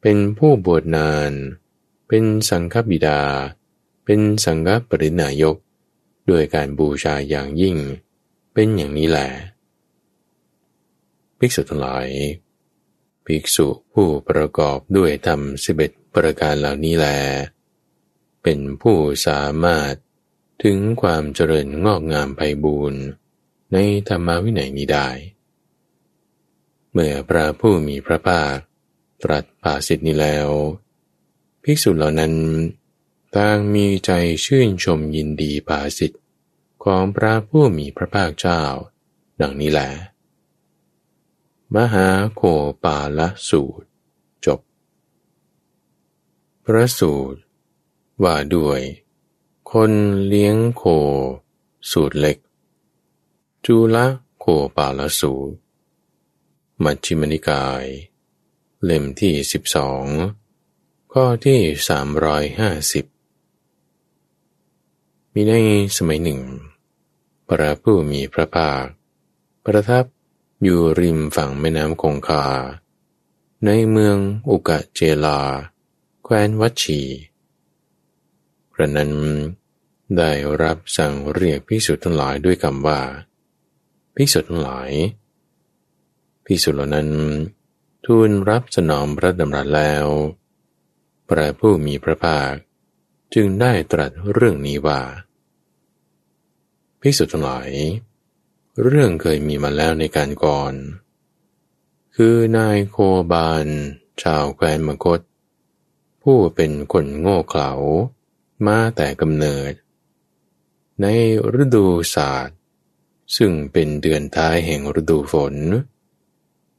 [0.01, 1.31] เป็นผู้บวชนาน
[2.07, 3.21] เป็นสังฆบิดา
[4.05, 5.55] เป็นสังฆปรินายก
[6.29, 7.77] ด้วยการบูชาอย่างยิ่ง
[8.53, 9.29] เป็นอย่างนี้แหละ
[11.39, 12.07] ภิกษุทั้งหลาย
[13.25, 17.07] ภิกษุผู้ประกอบด้วยธรรมสิบเอ็ดประการเหล่านี้แล
[18.43, 18.97] เป็นผู้
[19.27, 19.93] สามารถ
[20.63, 23.03] ถึงความเจริญงอกงามไพบูรณ์
[23.73, 25.09] ในธรรมวินัยนี้ได้
[26.91, 28.55] เมื่อพระผู้มีพระภาค
[29.23, 30.49] ตรัสภาสิทธินี้แล้ว
[31.63, 32.33] ภิกษุเหล่านั้น
[33.35, 34.11] ต่างมีใจ
[34.45, 36.19] ชื่นชมยินดีภาสิทธิ
[36.83, 38.61] ของพระผู้มีพระภาคเจ้า
[39.41, 39.89] ดังนี้แหละ
[41.75, 42.41] มหาโค
[42.83, 43.87] ปาลสูตร
[44.45, 44.59] จบ
[46.65, 47.39] พระสูตร
[48.23, 48.81] ว่าด้วย
[49.71, 49.91] คน
[50.27, 50.83] เลี้ยงโค
[51.91, 52.37] สูตรเล็ก
[53.65, 54.05] จุละ
[54.39, 55.55] โคปาลสูตร
[56.83, 57.85] มัชฌิมนิกาย
[58.83, 60.05] เล่มที่สิบสอง
[61.13, 63.05] ข้อที่สามร้อยห้าสิบ
[65.33, 65.53] มีใน
[65.97, 66.41] สมัยหนึ่ง
[67.47, 68.83] พระผู้มีพระภาค
[69.65, 70.05] ประทับ
[70.63, 72.45] อยู่ริมฝั่งแม่น้ำคงคา
[73.65, 74.17] ในเมือง
[74.49, 75.41] อุกะเจลา
[76.23, 77.01] แคว้นวัชี
[78.79, 79.11] ระนั้น
[80.17, 80.31] ได้
[80.63, 83.01] รับสั่งเรียกพิสุทธ์ทั้งหลายด้วยคำว่า
[84.15, 84.91] พิสุทธ์ทั้งหลาย
[86.51, 87.09] ภิกษุเหล่านั้น
[88.05, 90.05] ทูลรับสนองพระดำรัสแล้ว
[91.29, 92.53] พระผู้มีพระภาค
[93.33, 95.01] จึงได้ตรัสเรื่องนี้ว่า
[97.01, 97.69] ภิกษุทั้งหลาย
[98.83, 100.73] เรื่องเคยมีมาแล้วในการก่อน
[102.15, 102.97] คือนายโค
[103.31, 103.67] บาน
[104.21, 105.19] ชาวแคว้นมคต
[106.23, 107.71] ผู้เป็นคนโง่เขลา
[108.67, 109.71] มาแต่กำเนิด
[111.01, 111.05] ใน
[111.61, 112.57] ฤดูศาสตร์
[113.35, 115.55] ซึ่งเป็นเดือนท้ายแห่งฤดูฝน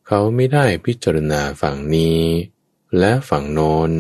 [0.07, 2.21] เขาไม่ได้พิจารณาฝั่งนี้
[2.99, 3.91] และฝั่งโน้น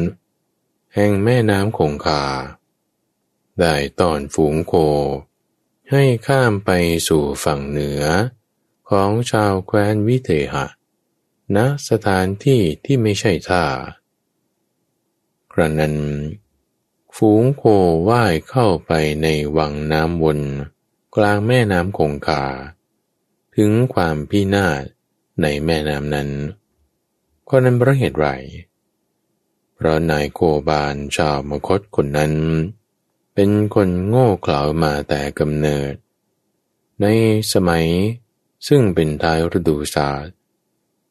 [0.94, 2.24] แห่งแม่น้ำคงคา
[3.60, 4.74] ได้ตอนฝูงโค
[5.90, 6.70] ให้ข้ามไป
[7.08, 8.02] สู่ฝั่งเหนือ
[8.90, 10.66] ของชาวแคว้นวิเทหะ
[11.56, 13.64] ณสถานที่ที่ไม่ใช่ท่า
[15.52, 15.94] ครั้นั้น
[17.16, 17.62] ฝูงโค
[18.08, 18.92] ว่ายเข้าไป
[19.22, 20.40] ในวังน้ำวน
[21.16, 22.44] กลางแม่น้ำคงคา
[23.56, 24.82] ถึงความพินาศ
[25.42, 26.30] ในแม่น้ำนั้น
[27.48, 28.28] ก็นั้นเพราะเหตุไร
[29.74, 32.32] เพราะนายโคบานชาวมคตคนนั้น
[33.34, 35.94] เป็นคนโง่เขลามาแต่กำเนิด
[37.00, 37.06] ใน
[37.52, 37.86] สมัย
[38.68, 40.34] ซึ่งเป็นท้ายฤดูศาสตร์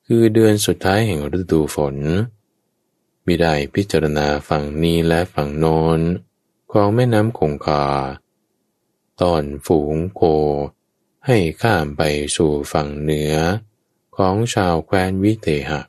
[0.06, 1.96] คือเดือนสุดท้ายแห่งฤดูฝน
[3.30, 6.00] ไมิได้พิจารณาฝั่งนี้และฝั่งโน้น
[6.72, 7.86] ของแม่น้ำคงคา
[9.22, 10.22] ตอนฝูงโค
[11.26, 12.02] ให้ข้ามไป
[12.36, 13.34] สู่ฝั่งเหนือ
[14.18, 15.82] ของชาวแคว้นวิเทหะ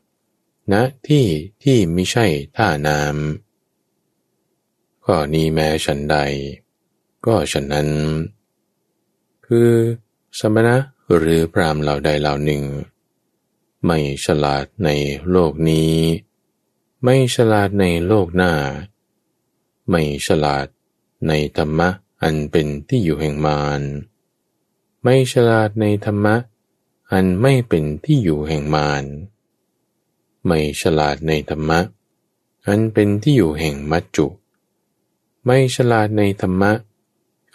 [0.72, 1.26] ณนะที่
[1.62, 2.26] ที่ไม่ใช่
[2.56, 6.16] ท่าน้ำก็นี้แม้ฉันใด
[7.26, 7.88] ก็ฉันนั้น
[9.46, 9.70] คือ
[10.38, 10.76] สมณะ
[11.16, 12.62] หรือพรามเหล่าใดเหล่าหนึ่ง
[13.84, 14.88] ไม่ฉลาดใน
[15.30, 15.92] โลกนี้
[17.04, 18.52] ไม่ฉลาดในโลกหน้า
[19.88, 20.66] ไม่ฉลาด
[21.26, 21.88] ในธรรมะ
[22.22, 23.82] อันเป็นที่อยู่แห่งมาร
[25.02, 26.36] ไม่ฉลาดในธรรมะ
[27.12, 29.04] อันไม่เป็นที่อยู่แห่งมาร
[30.46, 31.80] ไม่ฉลาดในธรรมะ
[32.66, 34.26] อันเป็นที่อยู่แห่งมัจจุ
[35.44, 36.72] ไม่ฉลาดในธรรมะ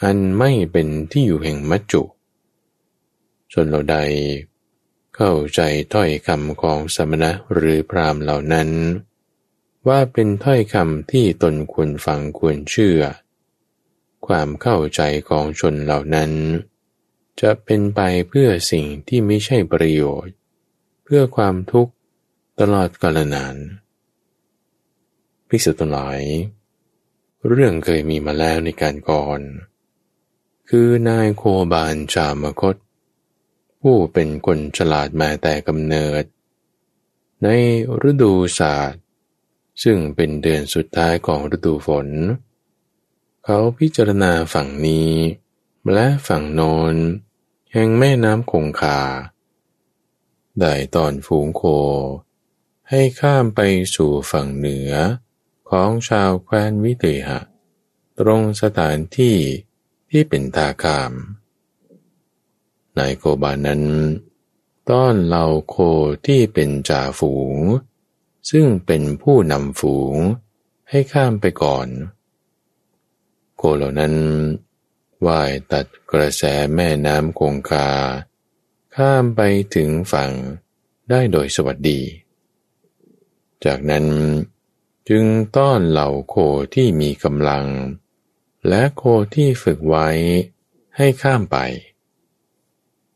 [0.04, 2.04] อันไม่เป็นที่อยู่แห่งมัจจุ
[3.54, 3.98] จนเราใด
[5.16, 5.62] เข้าใจ
[5.94, 8.70] ถ้อยคำของสมณะหรือพรามเหล่านั้น
[9.88, 13.02] ว่าเป็นถ้อยคำที่ตนควรฟังควรเชื่อ
[14.28, 16.32] ความเข้าใจของชนเหล่านั้น
[17.42, 20.36] จะเป็นไปเพื่อสิ่งที่ไม่ใช่ประโยชน์
[21.04, 21.94] เพื่อความทุกข์
[22.60, 23.56] ตลอดกาลนาน
[25.50, 26.22] พิสุทั้งหลาย
[27.48, 29.42] เรื่องเคยมีมาแล้วในการก่อน
[30.70, 31.44] คือนายโค
[31.74, 32.76] บานจามคต
[33.82, 36.24] ผู้เป็นคนฉลาดมาแต่กำเนิด
[37.44, 37.48] ใน
[38.10, 39.05] ฤดูศาสตร์
[39.84, 42.08] ซึ่งเป็นเดือนสุดท้ายของฤดูฝน
[43.46, 45.14] เขาพิจารณาฝั่งนี้
[45.94, 46.62] และฝั่งโน
[46.94, 46.96] น
[47.74, 49.02] แห่งแม่น้ำคงคา
[50.60, 51.64] ได้ตอนฝูงโค
[52.90, 53.62] ให้ข้ามไป
[53.96, 54.92] สู่ฝั่งเหนือ
[55.70, 57.40] ของชาวแคว้นวิเตหะ
[58.20, 59.38] ตรงสถานที่
[60.10, 61.12] ที่เป็นทาคาม
[62.98, 63.84] นายโคบานั้น
[64.90, 65.76] ต้อนเหล่าโค
[66.28, 67.58] ที่เป็นจ่าฝูง
[68.50, 70.16] ซึ่งเป็นผู้นำฝูง
[70.90, 71.88] ให้ข้ามไปก่อน
[73.58, 74.16] โคเหล่านั้น
[75.26, 76.44] ว่ายตัดกระแส
[76.76, 77.90] แม่น้ำคงคา
[78.96, 79.42] ข้ามไป
[79.76, 80.32] ถึงฝั่ง
[81.10, 82.02] ได้โดยสวัสดี
[83.66, 84.06] จากนั้น
[85.10, 85.26] จึง
[85.58, 86.36] ต้อนเหล่าโค
[86.76, 87.66] ที่มีกำลัง
[88.68, 89.04] และโค
[89.36, 90.08] ที่ฝึกไว้
[90.98, 91.58] ให้ข้ามไป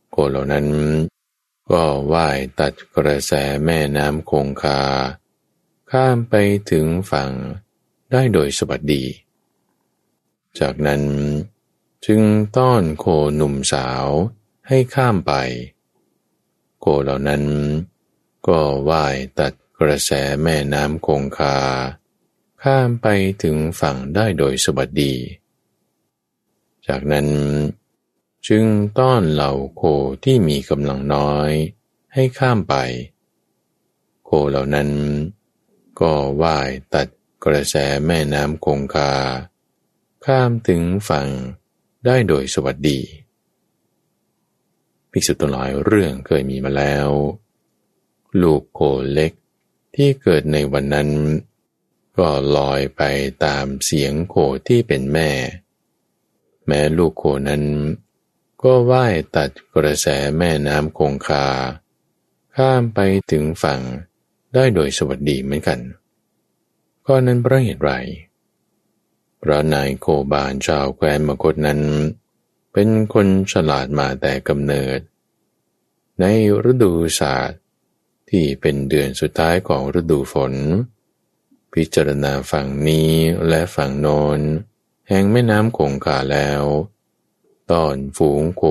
[0.09, 0.67] โคเหล่านั้น
[1.71, 3.33] ก็ว่ายตัดกระแส
[3.65, 4.79] แม่น้ำคงคา
[5.91, 6.35] ข้ามไป
[6.71, 7.31] ถึงฝั่ง
[8.11, 9.03] ได้โดยสวัสดี
[10.59, 11.03] จากนั้น
[12.05, 12.21] จึง
[12.57, 14.05] ต้อนโคหนุ่มสาว
[14.67, 15.33] ให้ข้ามไป
[16.79, 17.43] โคเหล่านั้น
[18.47, 20.11] ก็ว่ายตัดกระแส
[20.43, 21.57] แม่น้ำคงคา
[22.63, 23.07] ข้ามไป
[23.43, 25.13] ถึงฝั่งได้โดยสวัสดี
[26.87, 27.27] จากนั้น
[28.47, 28.65] จึง
[28.99, 29.81] ต้อนเหล่าโค
[30.23, 31.51] ที่มีกำลังน้อย
[32.13, 32.75] ให้ข้ามไป
[34.25, 34.89] โคเหล่านั้น
[36.01, 37.07] ก็ว่ายตัด
[37.45, 39.11] กระแสแม่น้ำคงคา
[40.25, 41.27] ข้ามถึงฝั่ง
[42.05, 42.99] ได้โดยสวัสดี
[45.11, 47.09] ภิกษุตัวหลายเรื่องเคยมีมาแล้ว
[48.41, 48.79] ลูกโค
[49.13, 49.33] เล็ก
[49.95, 51.09] ที่เกิดในวันนั้น
[52.17, 53.01] ก็ลอยไป
[53.45, 54.35] ตามเสียงโค
[54.67, 55.31] ที่เป็นแม่
[56.65, 57.63] แม้ลูกโคนั้น
[58.63, 60.07] ก็ว่ายตัดกระแส
[60.37, 61.47] แม่น้ำคงคา
[62.55, 62.99] ข้ามไป
[63.31, 63.81] ถึงฝั่ง
[64.53, 65.79] ได้โดยสวัสดีเหมือนกัน
[67.05, 67.91] ก็นั้นเพราะเหตุไร
[69.41, 71.81] พระนายโคบานชาวแคว้นมคตนั้น
[72.73, 74.99] เป็นคนฉลาดมาแต่กำเนิด
[76.19, 76.25] ใน
[76.71, 77.61] ฤดูศาสตร์
[78.29, 80.53] ที่เป็นเดือนสุดท้ายของฤดูฝน
[81.73, 83.11] พิจารณาฝั่งนี้
[83.47, 84.39] และฝั่งโน้น
[85.09, 86.63] แห่งแม่น้ำคงคาแล้ว
[87.71, 88.63] ตอนฝูงโค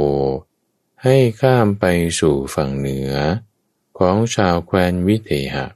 [1.03, 1.85] ให้ข้ามไป
[2.21, 3.13] สู่ฝั่งเหนือ
[3.99, 5.67] ของชาวแคว้นวิเทหะ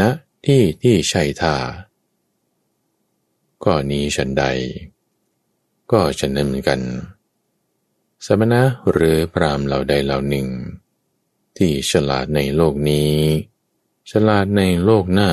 [0.00, 0.10] นะ
[0.44, 1.56] ที่ที่ชัยทา
[3.64, 4.44] ก็นี้ฉันใด
[5.92, 6.80] ก็ฉันนั้นเหมือนกัน
[8.24, 10.46] สมณะหรือพรามเหล่าใดเหล่าหนึ่ง
[11.56, 13.12] ที่ฉลาดในโลกนี้
[14.10, 15.30] ฉลาดในโลกหน้า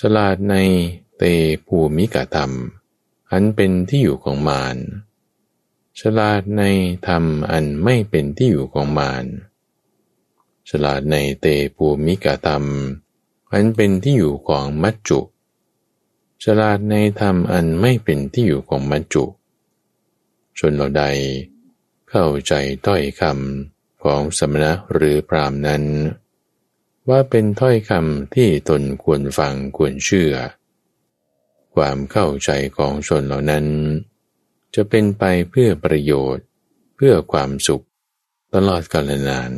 [0.00, 0.56] ฉลาดใน
[1.16, 1.22] เต
[1.66, 2.52] ภูมิกธรรม
[3.30, 4.76] อันเป็นที่อยู่ของมาร
[6.00, 6.62] ฉลาดใน
[7.06, 9.26] ธรรมอันไม่เป็นที่อยู่ของมาร
[10.74, 12.64] ฉลาดในเตภูมิกธรรม
[13.52, 15.20] อันเป็นที่อยู่ของมัจจุ
[16.44, 19.24] ฉลาดในธรรมอันไม่เป็นที่อยู่ของมัจจุ
[20.58, 21.04] ชนเราใด
[22.10, 22.52] เข้าใจ
[22.86, 25.84] ถ้อยคำของสมณะหรือพรามนั้น
[27.08, 30.32] ว่าเป็นถ้อยคำที่ตนควรฟังควรเชื่อ
[31.74, 33.66] ความเข้าใจของชนเหล่านั้น
[34.74, 36.46] จะเป็นไปเพื่อประโยชน์
[36.96, 37.84] เพื่อความสุข
[38.54, 39.52] ตลอดกาลนาน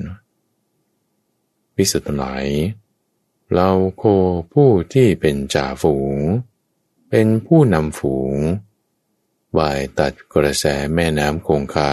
[1.75, 2.47] พิสุทธิ์หลาย
[3.53, 4.03] เราโค
[4.53, 6.17] ผู้ที่เป็นจ่าฝูง
[7.11, 8.35] เป็นผู้นำฝูง
[9.59, 11.93] ว่ายตัดกระแสแม่น้ำคงคา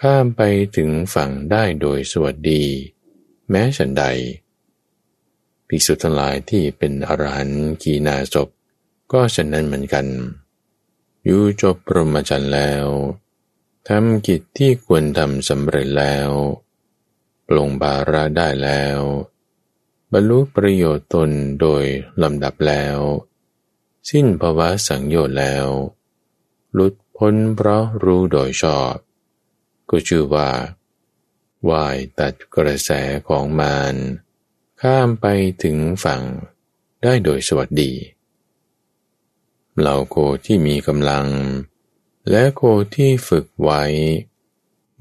[0.00, 0.42] ข้ามไป
[0.76, 2.64] ถึงฝั่งได้โดยสวัสดี
[3.50, 4.04] แม้ฉันใด
[5.68, 8.48] ภิกษุทั้งหลายที่เป็นอรหันต์กีนาศพ
[9.12, 10.06] ก็ฉันนั้นเหมือนกัน
[11.24, 12.86] อยู่จบปรมจันทร์แล้ว
[13.88, 16.30] ทำกิจที่ควรทำสำเร็จแล้ว
[17.48, 19.00] ปลงบาระได้แล้ว
[20.12, 21.30] บรรลุประโยชน์ตน
[21.60, 21.84] โดย
[22.22, 22.98] ลำดับแล้ว
[24.10, 25.66] สิ้นภาวะสังโยชน์แล้ว
[26.74, 28.94] หลุดพ้นเพราะรู้โดยชอบ
[29.90, 30.50] ก็ชื่อว่า
[31.70, 32.90] วายตัดกระแส
[33.28, 33.94] ของมาร
[34.80, 35.26] ข้ามไป
[35.62, 36.22] ถึงฝั่ง
[37.02, 37.92] ได้โดยสวัสดี
[39.78, 41.26] เหล่าโคที่มีกำลัง
[42.30, 42.62] และโค
[42.94, 43.82] ที่ฝึกไว้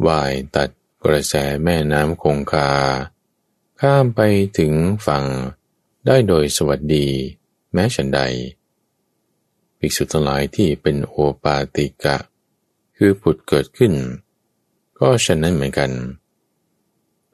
[0.07, 0.69] วายตัด
[1.05, 2.71] กระแสแม่น้ำคงคา
[3.81, 4.21] ข้ามไป
[4.59, 4.73] ถึง
[5.07, 5.25] ฝั่ง
[6.05, 7.07] ได้โดยสวัสดี
[7.73, 8.21] แม้ฉันใด
[9.77, 12.17] ภิกษุทั้งหลายที่เป็นโอปาติกะ
[12.97, 13.93] คือผุดเกิดขึ้น
[14.99, 15.91] ก็ฉะนั้นเหมือนกัน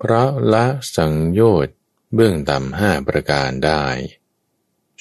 [0.02, 1.76] พระละสังโยชน์
[2.14, 3.86] เบื้องต่ำห้าประการได้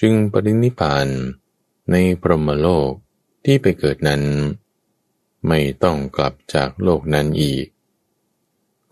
[0.01, 1.09] จึงปรินิพาน
[1.91, 2.91] ในพรหมโลก
[3.45, 4.23] ที่ไปเกิดนั้น
[5.49, 7.67] ไม่ต้องกลับจากโลกนั้นอีก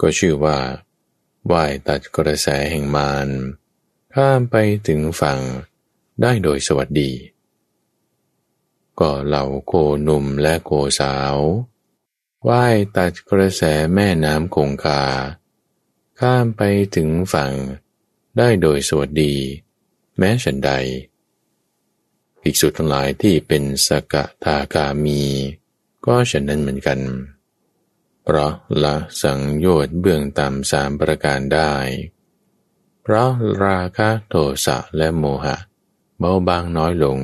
[0.00, 0.58] ก็ชื่อว่า
[1.52, 3.28] ว่ายตัดกระแสแห่งมาร
[4.14, 4.56] ข้ามไป
[4.88, 5.40] ถึงฝั่ง
[6.20, 7.10] ได้โดยสวัสดี
[9.00, 9.72] ก็เหล่าโค
[10.04, 11.36] หนุ่มและโคสาว
[12.48, 13.62] ว่ายตัดกระแส
[13.94, 15.02] แม่น้ำคงคา
[16.20, 16.62] ข้ามไป
[16.96, 17.52] ถึงฝั่ง
[18.38, 19.34] ได้โดยสวัสดี
[20.18, 20.72] แม้ฉันใด
[22.40, 25.22] ภิกษุทั้งหลายที่เป็นสกทาคามี
[26.06, 26.98] ก็ฉันนั้นเหมือนกัน
[28.30, 31.72] เพราะละสังโยชน์เบื้องต่ำสามประการได้
[33.02, 33.30] เพราะ
[33.64, 34.34] ราคะโท
[34.66, 35.56] สะและโมหะ
[36.18, 37.18] เบาบางน้อยลง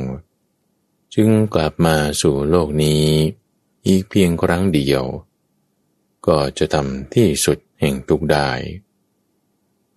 [1.15, 3.05] จึงกลับมาสู่โลกนี้
[3.87, 5.05] อีกเพียงครั้งเดียว
[6.27, 8.51] ก็จะทำที่สุดแห่งทุกได้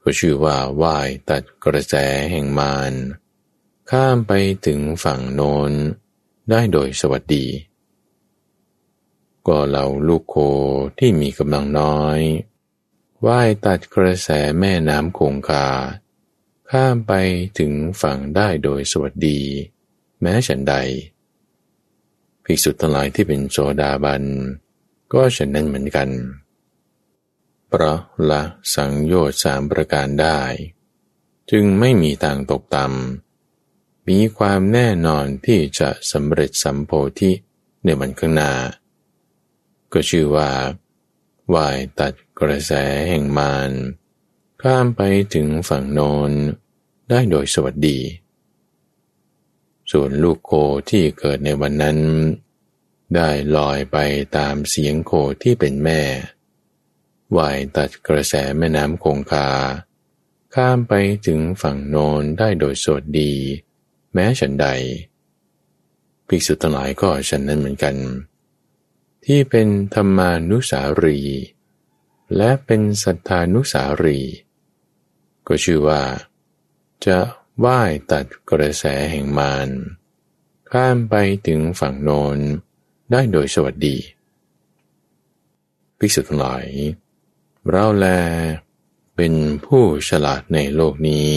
[0.02, 1.96] ก็ชื่อว่าว่ายตัดกระแส
[2.32, 2.94] แห่งมาร
[3.90, 4.32] ข้ามไป
[4.66, 5.72] ถึงฝั่งโน้น
[6.50, 7.46] ได้โดยสวัสดี
[9.48, 10.36] ก็เราลูกโค
[11.00, 12.20] ที่มีกำลังน้อย
[13.26, 14.30] ว่ายตัดกระแส
[14.60, 15.68] แม่น้ำคงคา
[16.70, 17.14] ข้ามไป
[17.60, 19.40] ถึงฝั่งได้โดยสวัสดี
[20.22, 20.76] แม้ฉันใด
[22.44, 24.24] ภิกษุทั้งหลายที่เป็นโสดาบัน
[25.14, 26.10] ก็ฉันนั้นเหมือนกัน
[27.68, 28.44] เพราะละ
[28.76, 30.40] สังโยชน์สามประการได้
[31.52, 37.32] จึงไม่มีทางตกต่ำมีความแน่นอนที่จะสำเร็จสัมโพธิ
[37.84, 38.52] ในวันข้างหน้า
[39.94, 40.50] ก็ชื่อว่า
[41.54, 42.74] วายตัดกระแส
[43.10, 43.72] แห่งมาร
[44.62, 45.02] ข้ามไป
[45.34, 46.32] ถึงฝั่งโนน
[47.10, 48.00] ได้โดยสวัสดี
[49.92, 50.52] ส่วนลูกโค
[50.90, 52.00] ที่เกิดในวันนั้น
[53.16, 53.98] ได้ลอยไป
[54.38, 55.12] ตามเสียงโค
[55.44, 56.02] ที่เป็นแม่
[57.38, 59.50] ว่ายตัดกระแสแม่น้ำคงคา
[60.56, 60.94] ข้ามไป
[61.28, 63.34] ถึงฝั่งโนนได้โดยสดดี
[64.14, 64.68] แม้ฉันใด
[66.28, 67.96] ภิกษุทั้งหลายก็ฉันนั้นเหมือนกัน
[69.32, 71.20] ที่เป็นธรรมานุสารี
[72.38, 74.20] และเป็นสัทธานุสารี
[75.48, 76.04] ก็ชื่อว่า
[77.06, 77.20] จะ
[77.66, 79.70] ว่ายตัดกระแสแห่งมาร
[80.72, 81.16] ข้ามไป
[81.48, 82.38] ถึงฝั่งโน้น
[83.12, 83.98] ได้โดยสวัสดี
[85.98, 86.66] ภิกษุทั้งหลาย
[87.70, 88.06] เราแล
[89.16, 89.34] เป็น
[89.66, 91.34] ผู้ฉลาดในโลกนี้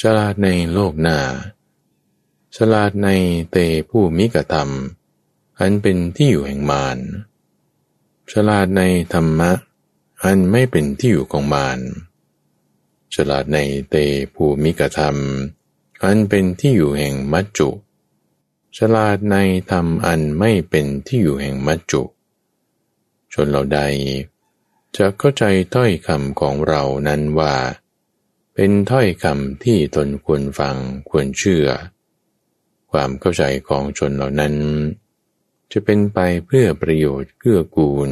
[0.00, 1.18] ฉลาดในโลกหน้า
[2.56, 3.08] ฉลาดใน
[3.50, 3.56] เต
[3.90, 4.70] ผู้มิกธรรม
[5.60, 6.98] อันเป็นที่อยู่แห่งมาร
[8.32, 8.82] ฉลาดใน
[9.12, 9.52] ธรรมะ
[10.24, 11.80] อันไม่เป็นที่อยู่ของมาร
[13.14, 13.58] ฉลาดใน
[13.90, 13.96] เต
[14.34, 15.16] ภูมิกธรรม
[16.04, 17.68] อันเป็นที่อยู่แห่งมัจจุ
[18.78, 19.36] ฉลาดใน
[19.70, 22.02] ธรรมอันไม่เป็นที่อยู่แห่งมัจจุ
[23.32, 23.80] ชนเราใด
[24.96, 25.44] จะเข้าใจ
[25.74, 27.54] ถ้อยคำของเรานั้นว่า
[28.54, 30.76] เป็นถ้อยคำที่ตนควรฟัง
[31.08, 31.66] ควรเชื่อ
[32.90, 34.54] ความเข้าใจของชนเหล่านั้น
[35.76, 38.08] จะเป็นไปเพื่อประโยชน์เกื้อกูล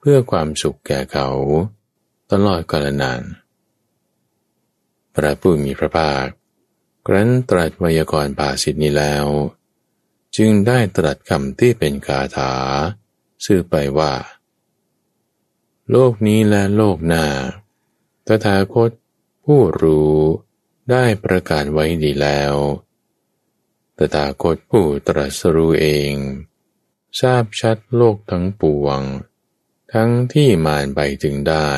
[0.00, 1.28] เพื่อความสุขแก่เขา
[2.32, 3.22] ตลอดกาลนาน
[5.14, 6.26] พระผู้มีพระภาค
[7.06, 9.26] ครั้นตรัสวยากรณ์ภาสิทธินี้แล้ว
[10.36, 12.52] จึงได้ตรัสคำที่เป็นคาถา
[13.44, 14.12] สื่อไปว่า
[15.90, 17.24] โลกนี้และโลกหน้า
[18.26, 18.90] ตถาคต
[19.44, 20.16] ผู้รู้
[20.90, 22.54] ได้ประกาศไว้ดีแล้ว
[23.98, 26.14] ตถาคตผู้ตรัสรู้เอง
[27.20, 29.00] ทราบชัดโลกทั้งปวง
[29.92, 31.70] ทั้งที่มานไปถึงได้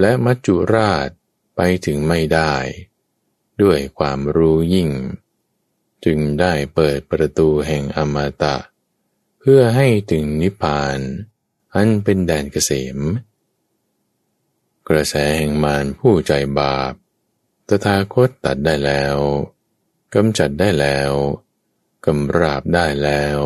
[0.00, 1.08] และมัจจุราช
[1.56, 2.54] ไปถึงไม่ได้
[3.62, 4.90] ด้วยความรู้ยิ่ง
[6.04, 8.56] จึงได้เปิดประตูแห่งอมตะ
[9.40, 10.98] เพื่อให้ถึงนิพพาน
[11.74, 12.98] อันเป็นแดนเกษม
[14.88, 16.92] กระแสแห่งมารผู้ใจบาป
[17.68, 19.16] ตถาคตตัดได้แล้ว
[20.14, 21.12] กำจัดได้แล้ว
[22.06, 23.38] กำราบได้แล้ว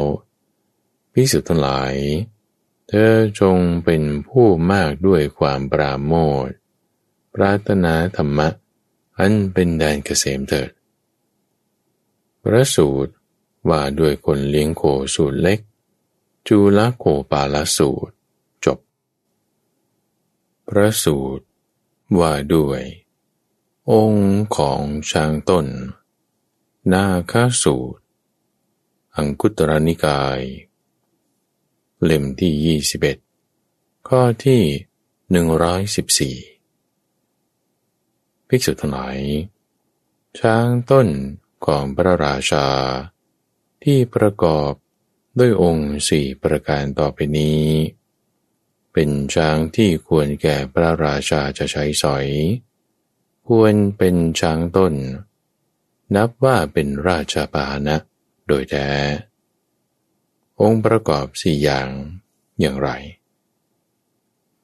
[1.13, 1.95] พิสุทธิ์ทั้งหลาย
[2.89, 6.13] เธอจงเป็นผู้มากด้วยความปราโม
[6.47, 6.49] ท
[7.35, 8.49] ปรารถนาธรรมะ
[9.19, 10.71] อันเป็นแดนเกษมเถิด
[12.43, 13.13] พระสูตร
[13.69, 14.83] ว่าด้วยคนเลี้ยงโค
[15.15, 15.61] สูตรเล็ก
[16.49, 18.15] จูลโคปาลสูตร
[18.65, 18.79] จบ
[20.69, 21.45] พระสูตร
[22.19, 22.83] ว่าด้วย
[23.91, 25.67] องค์ของช้างต้น
[26.93, 28.03] นาคาสูตร
[29.17, 30.41] อังคุตรนิกาย
[32.05, 32.79] เล่มที่
[33.41, 34.63] 21 ข้อที่
[36.37, 39.19] 114 ภิกษุทั้งหลาย
[40.39, 41.09] ช้างต้น
[41.67, 42.67] ของพระราชา
[43.85, 44.73] ที่ประกอบ
[45.39, 47.65] ด้วยองค์สี่ประการต่อไปนี้
[48.93, 52.27] เป็นช้างที่ควรแก่พระราชาจะใช้สอย
[53.49, 54.95] ควรเป็นช้างต้น
[56.17, 57.97] นับว่าเป็นราชาปานะ
[58.47, 58.89] โดยแท้
[60.61, 61.89] องค์ประกอบสี่อย่าง
[62.61, 62.91] อย่างไร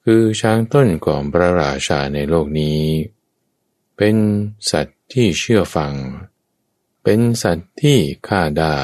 [0.03, 2.81] คือช้างต้นของพระราชาในโลกนี้
[3.97, 4.15] เป็น
[4.71, 5.93] สัตว์ที่เชื่อฟัง
[7.03, 8.77] เป็นสัตว์ที่ฆ่าได้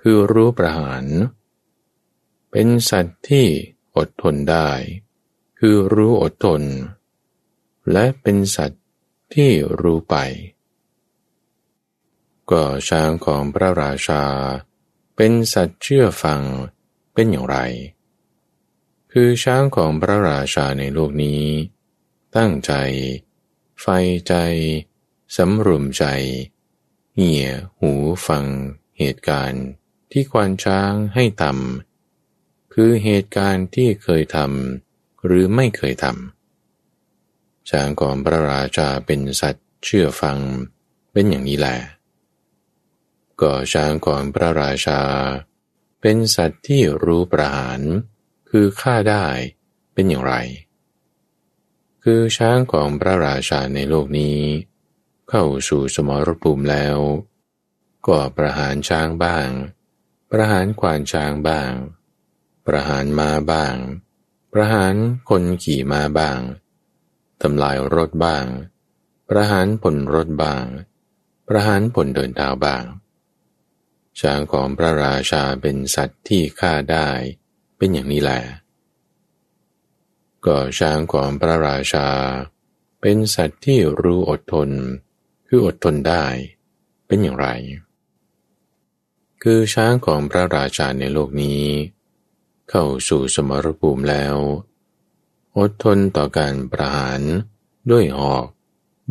[0.00, 1.04] คือรู้ประหาร
[2.50, 3.46] เป็นสัตว์ที่
[3.96, 4.70] อดทนได้
[5.58, 6.62] คือรู้อดทน
[7.92, 8.82] และเป็นสัตว์
[9.34, 9.50] ที่
[9.80, 10.16] รู้ไป
[12.50, 14.24] ก็ช้างของพระราชา
[15.16, 16.42] เป็นสัตว์เชื่อฟัง
[17.14, 17.58] เป็นอย่างไร
[19.12, 21.42] คือช้างของพระราชาในโลกนี้
[22.36, 22.72] ตั้งใจ
[23.80, 23.86] ไฟ
[24.28, 24.34] ใจ
[25.36, 26.04] สำรวมใจ
[27.14, 27.46] เหี่ย
[27.78, 27.92] หู
[28.26, 28.44] ฟัง
[28.98, 29.64] เหตุการณ์
[30.12, 40.38] ที่ควานช้างให้ทำคือเหตุการณ์ที่เคยทำหรือไม่เคยทำช้างของพระราชาเป็นสัตว์เชื่อฟัง
[41.12, 41.76] เป็นอย่างนี้แหละ
[43.40, 45.02] ก็ช้างของพระราชา
[46.00, 47.80] เป็นสัตว์ที่รู้ประหาร
[48.50, 49.26] คือฆ่าได้
[49.92, 50.34] เป็นอย่างไร
[52.04, 54.40] คือช้างของพระราชาในโลกนี้
[55.28, 56.98] เข้าสู่สมรภูมิแล้ว
[58.06, 59.48] ก็ประหารช้างบ้าง
[60.30, 61.72] ประหารควานช้างบ้าง
[62.66, 63.76] ประหารมาบ้าง
[64.52, 64.94] ประหาร
[65.28, 66.40] คนขี่มาบ้าง
[67.42, 68.46] ทำลายรถบ้าง
[69.28, 70.64] ประหารผลรถบ้าง
[71.48, 72.82] ประหารผลเดินเท้าบ้าง
[74.20, 77.08] ช้างของพระราชาเป็นสัตว์ที่ฆ่าได้
[77.76, 78.42] เป็นอย่างนี้แหละ
[80.46, 82.08] ก็ช้างของพระราชา
[83.00, 84.70] เป็นสัตว์ที่รู้อดทน
[85.46, 86.24] คืออดทนได้
[87.06, 87.48] เป็นอย่างไร
[89.42, 91.62] คือช้างของพระราชาในโลกนี้
[92.70, 94.36] เข้าสู่สมรภูมิแล้ว
[95.58, 97.20] อดทนต่อการประหาร
[97.90, 98.46] ด้วยหอก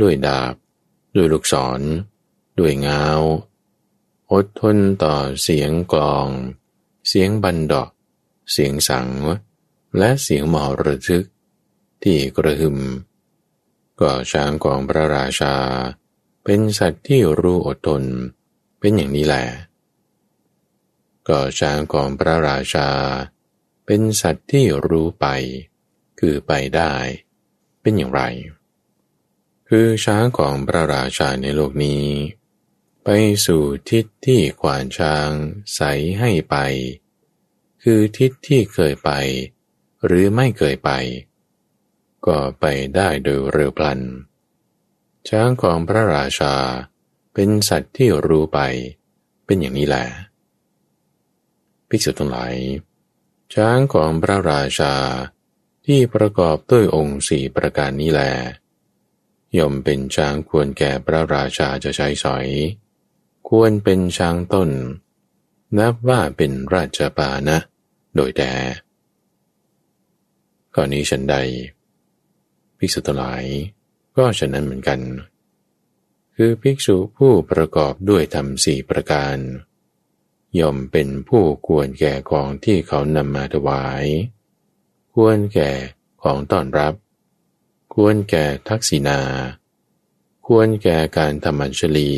[0.01, 0.54] ด้วยดาบ
[1.16, 1.82] ด้วยลูกศร
[2.60, 3.22] ด้วยงาว
[4.34, 6.27] อดทนต่อเสียงกลอง
[7.07, 7.89] เสียงบันดอก
[8.51, 9.09] เสียงสัง
[9.97, 11.25] และเสียงหมอระทึก
[12.03, 12.77] ที่กระหึม
[14.01, 15.55] ก็ช้างของพระราชา
[16.43, 18.03] เป็นสัตว์ที่รู้อดทน
[18.79, 19.45] เป็นอย่างนี้แหละ
[21.27, 22.89] ก็ช้างของพระราชา
[23.86, 25.25] เป็นสัตว์ที่รู้ไป
[26.19, 26.93] คือไปได้
[27.81, 28.21] เป็นอย่างไร
[29.69, 32.03] คือช้างของพระราชาในโลกนี้
[33.08, 33.10] ไป
[33.45, 35.30] สู่ทิศที่ขวานช้าง
[35.76, 35.82] ใส
[36.20, 36.56] ให้ไป
[37.84, 39.12] คือทิศที่เคยไป
[40.06, 40.91] หรือไม่เคยไป
[42.26, 43.99] ก็ไปได้โดยเร็วพลัน
[45.30, 46.56] ช้างของพระราชา
[47.34, 48.60] เป็นสัตว์ที่รู้ไป
[49.45, 50.06] เป็นอย่างนี้แหละ
[51.89, 52.56] ภิกษุทั้งหลาย
[53.54, 54.93] ช้างของพระราชา
[55.86, 58.22] ที่ประกอบด้วยองค์สี่ประการนี้แล
[59.58, 62.47] ย่อมเป็นช้างควรแก่พระราชาจะใช้สอย
[63.49, 64.69] ควรเป็นช้างต้น
[65.77, 67.57] นับว่าเป็นราชปานะ
[68.15, 68.51] โดยแต่
[70.75, 71.35] ก่อนนี้ฉันใด
[72.77, 73.43] ภิกษุทั้งหลาย
[74.17, 74.99] ก็ฉะนั้นเหมือนกัน
[76.35, 79.37] คือภิกษุผู้ประกอบด้วยธรรมสี่ประการ
[80.59, 84.05] ย่อมเป็นผู้ควรแก่ของที่เขานำมาถวาย
[85.13, 85.71] ควรแก่
[86.23, 86.93] ของต้อนรับ
[87.93, 89.19] ควรแก่ทักษิณา
[90.47, 92.11] ควรแก่การธรรมัญชลี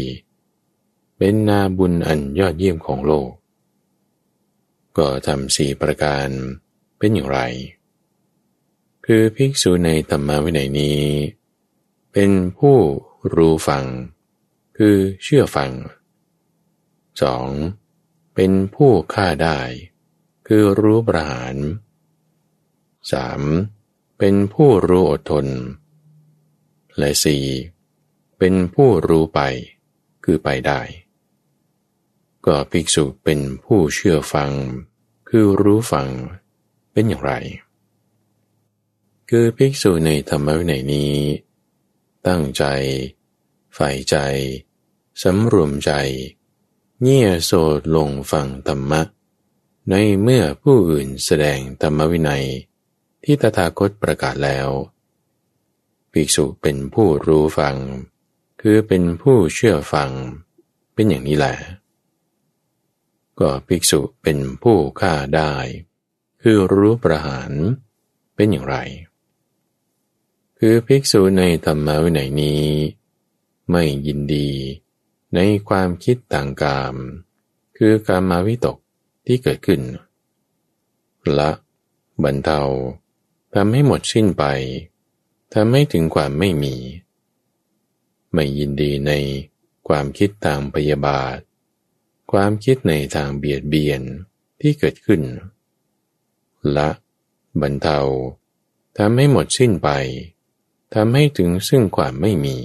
[1.18, 3.30] เป็นนาบุญอันยอดเยี่ยมของโลก
[4.98, 6.28] ก็ทำสี่ประการ
[6.98, 7.40] เป็นอย่างไร
[9.06, 11.02] คือภิกษุในธรรมวินัยนี้
[12.14, 12.78] เป็นผู้
[13.36, 13.86] รู้ฟัง
[14.78, 15.72] คือเชื่อฟัง
[17.22, 17.48] สอง
[18.36, 19.60] เป็นผู้ฆ่าได้
[20.48, 21.56] คือรู้ประหาร
[23.06, 24.18] 3.
[24.20, 25.48] เป็นผู้รู้อดทน
[26.98, 27.12] และ
[27.76, 28.38] 4.
[28.40, 29.40] เป็นผู้รู้ไป
[30.24, 30.80] คือไปได้
[32.46, 34.52] ก็ภิกษุเป็นผู้เชื่อฟัง
[35.30, 36.08] คือรู้ฟัง
[36.92, 37.34] เป็นอย่างไร
[39.30, 41.14] คือภิกษุในธรรมวินัยนี้
[42.28, 42.64] ตั้งใจ
[43.76, 44.16] ใฝ่ใจ
[45.24, 45.92] สำรวมใจ
[47.02, 49.02] เงี่ยโสดลงฟังธรรมะ
[49.90, 52.46] ในเมื่อผู้อื่นแสดงธรรมวินัย
[53.24, 54.70] ที่ตถาคตประกาศแล้ว
[56.12, 57.76] ภิกษุเป็นผู้รู้ฟัง
[58.62, 60.12] คือเป็นผู้เชื่อฟัง
[60.94, 61.56] เป็นอย่างนี้แหละ
[63.40, 65.54] ก็ภิกษุเป็นผู้ฆ่าได้
[66.42, 67.52] คือรู้ประหาร
[68.36, 68.78] เป็นอย่างไร
[70.60, 72.64] คือภิกษุในธรรมวินัยนี้
[73.72, 74.50] ไม่ยินดี
[75.36, 76.96] ในความคิดต่างกาม
[77.78, 78.78] คือการมาวิตก
[79.26, 79.82] ที่เกิดขึ้น
[81.38, 81.52] ละ
[82.24, 82.62] บรรเทา
[83.54, 84.44] ทำให้หมดสิ้นไป
[85.54, 86.76] ทำให้ถึงความไม่มี
[88.34, 89.12] ไม่ยินดีใน
[89.88, 91.38] ความคิดทางพยาบาท
[92.32, 94.02] ความคิดในทางเบียดเบียน
[94.62, 95.22] ที่เกิดขึ้น
[96.78, 96.90] ละ
[97.62, 98.00] บรรเทา
[98.98, 99.90] ทำให้หมดสิ้นไป
[100.94, 102.58] ทำให้ถึงซึ่งความไม่มี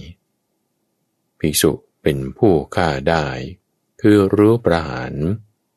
[1.39, 3.27] ภิกษุเป็นผู้ฆ่าได้
[4.01, 5.13] คือรู้ประหาร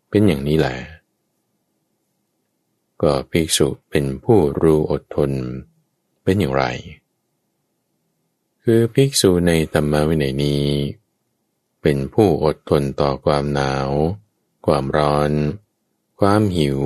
[0.09, 0.77] เป็นอย่างนี้แหละ
[3.01, 5.31] ก็ภิกษุเป็นผู้รู้อดทน
[6.23, 6.65] เป็นอย่างไร
[8.63, 10.63] คือภิกษุในธรรมวินัยนี้
[11.83, 13.89] เป็นผู้อดทนต่อความหนาว
[14.65, 15.31] ความร้อน
[16.19, 16.79] ความหิว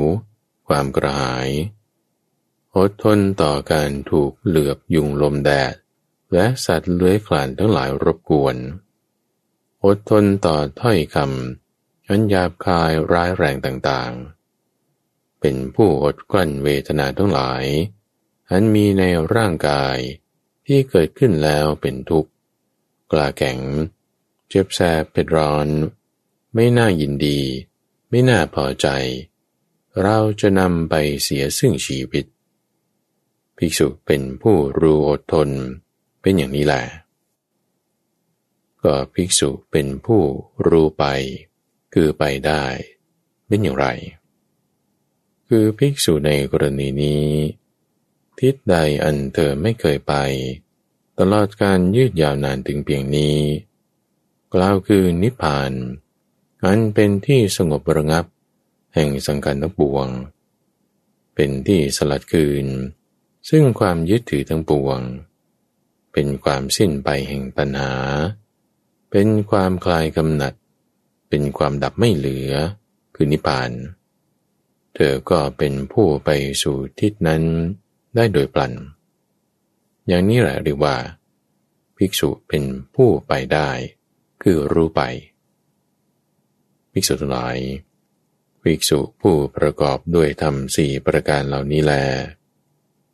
[0.67, 1.49] ความกระหาย
[2.77, 5.73] อดทนต่อการถูกเหลือบยุงลมแดด
[6.33, 8.55] และสัตว์เลื้อยคลานทั้งหลายรบกวน
[9.85, 17.63] อดทนต่อถ้อยคำอันหยาบคายร้ายแรงต่างๆ เป็นผู้อดกลั้นเวทนาทั้งหลาย
[18.49, 19.03] อันมีใน
[19.35, 19.97] ร่างกาย
[20.65, 22.31] ที่เกิดขึ้นแล้วเป็นทุกข์
[23.11, 23.59] กล้าแข็ง
[24.49, 25.67] เจ็บแสบเป็นร้อน
[26.53, 27.39] ไม่น่ายินดี
[28.09, 28.87] ไม่น่าพอใจ
[30.01, 30.93] เราจะนำไป
[31.23, 32.25] เสียซึ่งชีวิต
[33.57, 35.49] ภิกษุเป็นผู้รู้อดทน
[36.21, 36.83] เป็นอย่างนี้แหละ
[38.83, 40.21] ก็ภิกษุเป็นผู้
[40.67, 41.05] รู้ไป
[41.93, 42.63] คือไปได้
[43.47, 43.87] เป็นอย่างไร
[45.47, 47.25] คือภิกษุในกรณีนี้
[48.39, 50.13] ทิศใดอันเธอไม่เคยไป
[51.19, 53.37] ตลอดการยืดยาวนานถึงเพียงนี้
[54.60, 55.72] กล่าวคือนิพพาน
[56.64, 58.26] อันเป็นที่สงบระงับ
[58.93, 60.08] แห่งสังการทั้งปวง
[61.36, 62.68] เป็นที่สลัดคืน
[63.49, 64.99] ซึ่งความยึดถือทั้งปวง
[66.14, 67.93] เป็นความสิ้นไปแห่งตัณหา
[69.12, 70.53] เป็นความคลายกำหนัด
[71.30, 72.51] เป็นความดับไม่เหลือ
[73.16, 73.72] คือนิพพาน
[74.95, 76.30] เธอก็เป็นผู้ไป
[76.64, 77.43] สู่ทิศนั้น
[78.16, 78.74] ได้โดยปลัน
[80.08, 80.95] อย่างนี้แหละเรียกว่า
[81.97, 82.64] ภิกษุเป็น
[82.95, 83.70] ผู้ไปได้
[84.43, 85.01] คือรู้ไป
[86.91, 87.57] ภิกษุทั้งหลาย
[88.61, 91.93] ภิกษุผู้ประกอบด้วยธรรมสี่ประการเหล่านี้แล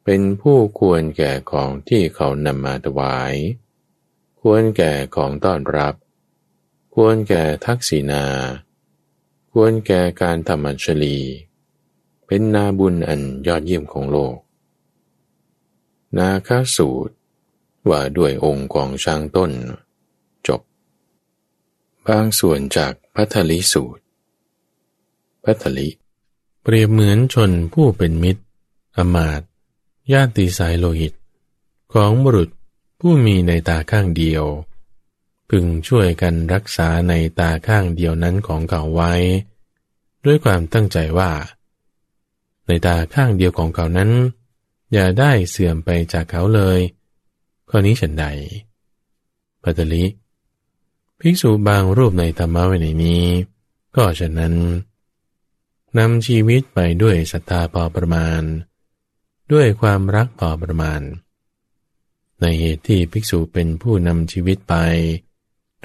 [0.03, 3.34] เป็นผู้ควรแก่ของที่เขานำมาถวาย
[4.41, 5.95] ควรแก่ของต้อนรับ
[6.95, 8.26] ควรแก่ทักษิณา
[9.53, 11.17] ควรแก่การทำอัญชลี
[12.28, 14.36] เป็นนาบุญอันยอดเยี่ยมของโลก
[16.17, 17.13] นาคาสูตร
[17.89, 19.51] ว่าด้วยองค์ของช้างต้น
[22.08, 24.04] บางส่วนจากพัทลิสูตร
[25.43, 25.89] พัทลิ
[26.64, 28.43] เปรียบเหมือนชนผู้เป็นมิตร
[28.97, 29.41] อมาต
[30.12, 31.14] ญาติสายโลหิต
[31.93, 32.49] ของบุรุษ
[32.99, 34.43] ผู้มีในตาข้างเดียว
[35.49, 39.14] พึงช่วยกันรักษาในตาข้างเดียวนั้นของเขาไว้
[40.26, 41.32] ด้วยความตั้งใจว่า
[42.66, 44.12] ในตาข้างเดียวของเขานั้น
[44.93, 46.80] อย่าได้เสื่อมไปจากเขาเลย
[47.70, 48.26] ข้อนี้ฉันใด
[49.64, 50.04] ปัตลิ
[51.20, 53.26] ภิกษุบางรูปในธรรมะวินัยนี้
[53.95, 54.53] ก็ฉะนั้น
[55.97, 58.41] นำชีวิตไปด้วยศรัทธาพอประมาณ
[59.53, 61.01] ด้วยความรักพอประมาณ
[62.41, 64.76] ในเหตุที่ภิกษุเป็นผู้นำชีวิตไป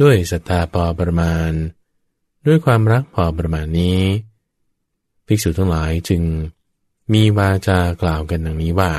[0.00, 1.50] ด้วยศรัทธาพอประมาณ
[2.46, 4.00] ด้วยความรักพอประมาณนี้
[5.26, 6.22] ภิกษุทั้งหลายจึง
[7.12, 8.92] มีวาจากล่าวกันดังนี้ว่า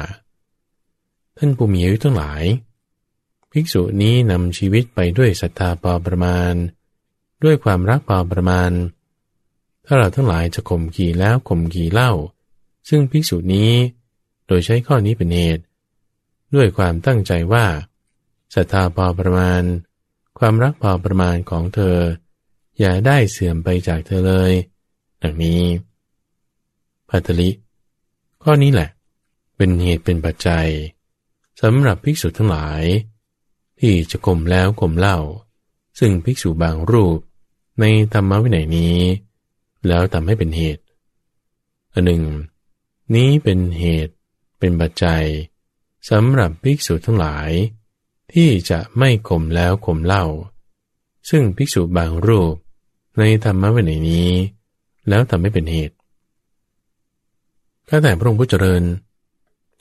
[1.38, 2.44] ท่านผู้มีอายุทั้งหลาย
[3.52, 6.54] ภิกษุนี้นำชีวิตไปด้วยศรัทธาพอประมาณ
[7.44, 8.72] ด้วยความรักพอประมาณ
[9.86, 12.12] ถ้าเราทั้งหลายจะข่มขีแล้วข่มขีเล่า
[12.90, 13.72] ซึ่งภิกษุนี้
[14.48, 15.64] โดยใช้ข้อนี้เป็นเหตุ
[16.56, 17.66] ด้วยความตั้งใจว่า
[18.56, 19.64] ศรัทธาพอประมาณ
[20.40, 21.98] ความรักพอประมาณของเธอ
[22.80, 24.54] อย่าได้เสื่อมไปจากเธอเลย
[25.24, 25.62] ดังนี้
[27.10, 27.50] พัทลิ
[28.44, 28.90] ข้อนี้แหละ
[29.56, 30.68] เป็นเหตุเป็นปัจจัย
[31.62, 32.84] สำหรับภิกษุทั้งหลาย
[33.80, 35.18] ที่จะข่มแล้วข่มเล่า
[36.00, 37.20] ซึ่งภิกษุบางรูป
[37.80, 38.98] ในธรรมวินัยนี้
[39.88, 40.84] แล้วทำให้เป็นเหตุ
[41.94, 42.24] อันหนึ่ง
[43.16, 44.14] นี้เป็นเหตุ
[44.60, 45.24] เป็นปัจจัย
[46.10, 47.50] สำหรับภิกษุทั้งหลาย
[48.34, 50.26] ที่จะไม่ข่มแล้วข่มเล่า
[51.30, 52.56] ซึ่งภิกษุบางรูป
[53.20, 54.30] ในธรรมะวินัยนี้
[55.10, 55.96] แล้วทำให้เป็นเหตุ
[57.90, 58.84] ข้าแต่พระองค์ผู้เจริญ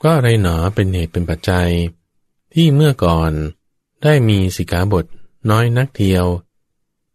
[0.03, 1.69] ก็อะไรหนอเป็นเหตุเป็นปัจจัย
[2.53, 3.31] ที่เมื่อก่อน
[4.03, 5.05] ได้มีสิกขาบท
[5.49, 6.25] น้อยนักเทียว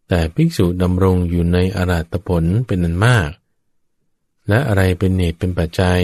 [0.09, 3.29] แต่ภิกษุดำรงอยู่ในอาราตผลเป็นนันมาก
[4.47, 6.01] และอะไรเป็นเหตุเป็นปัจจัย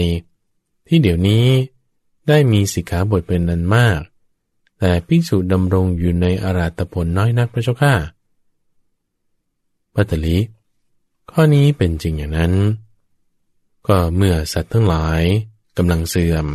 [0.86, 1.46] ที่เดี๋ยวนี้
[2.28, 4.00] ได้มีสิกขาบทเป็นนันมาก
[4.78, 7.94] แต่ภิกษุดำรงอยู่ในอาราตผลน้อยนักพระเจ้าข้า
[9.94, 10.38] ปัตตลิ
[11.30, 12.54] ข้อนี้เป็นจริงอย่างนั้น
[13.86, 15.22] ก็เมื่อสัตว์ทั้งหลาย
[15.76, 16.46] กำลังเสื่อม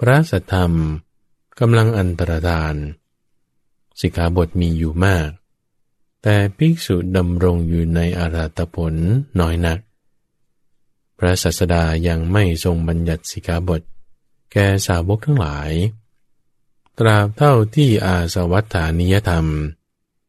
[0.00, 0.72] พระสัทธรรม
[1.60, 2.74] กำลังอันตรธาน
[4.00, 5.28] สิกขาบทมีอยู่มาก
[6.22, 8.94] แต่ภิกษุดำรงอยู่ในอาราตผล
[9.40, 9.78] น้อยนัก
[11.18, 13.82] พระศาสดายังไม่ทรงบัญญัติสิกขาบท
[14.52, 15.70] แก่สาวกทั้งหลาย
[16.98, 19.46] ตราบเท่าที่อาสวัฏฐานิยธรรม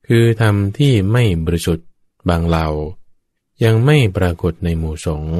[0.07, 1.87] คือธรรมที่ไม่บริสุทธิ์
[2.29, 2.67] บางเหล่า
[3.63, 5.39] ยังไม่ปรากฏในหมู่สงฆ์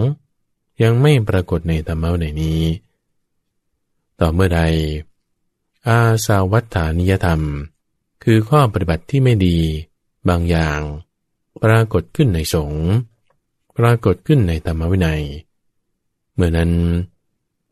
[0.83, 2.61] ยังไม่ปรากฏในธรรมะในนี้
[4.19, 4.61] ต่อเมื่อใด
[5.87, 7.41] อาสาวัฏฐานิยธรรม
[8.29, 9.57] คือข้อปฏิบัติที่ไม่ดี
[10.29, 10.79] บางอย่าง
[11.63, 12.87] ปรากฏขึ้นในสงฆ์
[13.77, 15.23] ปรากฏขึ้นในธรรมวินัย
[16.33, 16.71] เมื่อนั้น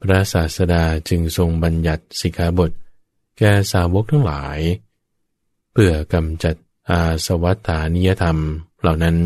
[0.02, 2.72] พระศาสดาจึงทรงบัญญัติสิกขาบท
[3.38, 4.60] แก่สาวกทั้งหลาย
[5.72, 6.56] เพื่อกำจัด
[6.90, 8.38] อาสวัฏฐานิยธรรม
[8.80, 9.18] เหล่านั้น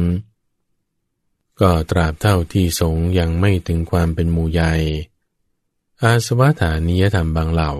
[1.62, 4.74] ก็ตราบเท่าที่สงยังไม่ถึงความเป็นหมู่ใหญ่
[6.02, 7.72] อาสวัฏฐานิยธรรมบางเหล่า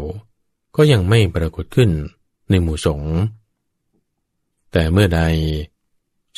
[0.76, 1.92] ก็ยังไม่ปรากฏขึ้น
[2.50, 3.14] ในหมู่สงฆ์
[4.72, 5.22] แต่เมื่อใด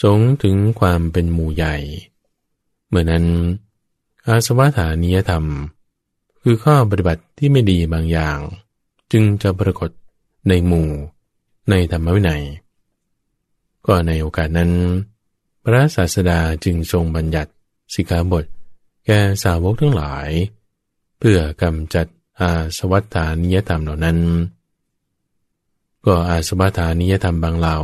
[0.03, 1.75] สงถึงความเป็นหมู่ใหญ่
[2.89, 3.25] เมื่อนั้น
[4.27, 5.45] อาสวะฐานิยธรรม
[6.41, 8.39] คือข้อปฏิบัติที่ไม่ดีบางอย่าง
[9.11, 9.89] จึงจะปรากฏ
[10.47, 10.89] ในหมู่
[11.69, 12.43] ในธรรมวินัย
[13.85, 14.71] ก็ในโอกาสนั้น
[15.63, 17.51] พระศาสดาจึงทรงบัญญัติ
[17.93, 18.45] สิกขาบท
[19.05, 20.29] แก่สาวกทั้งหลาย
[21.19, 22.07] เพื่อกำจัด
[22.39, 24.19] อาสวัฏฐานิยธรรมเหล่านั้น
[26.05, 27.77] ก็อาสวัฏฐานิยธรรมบางเหล่า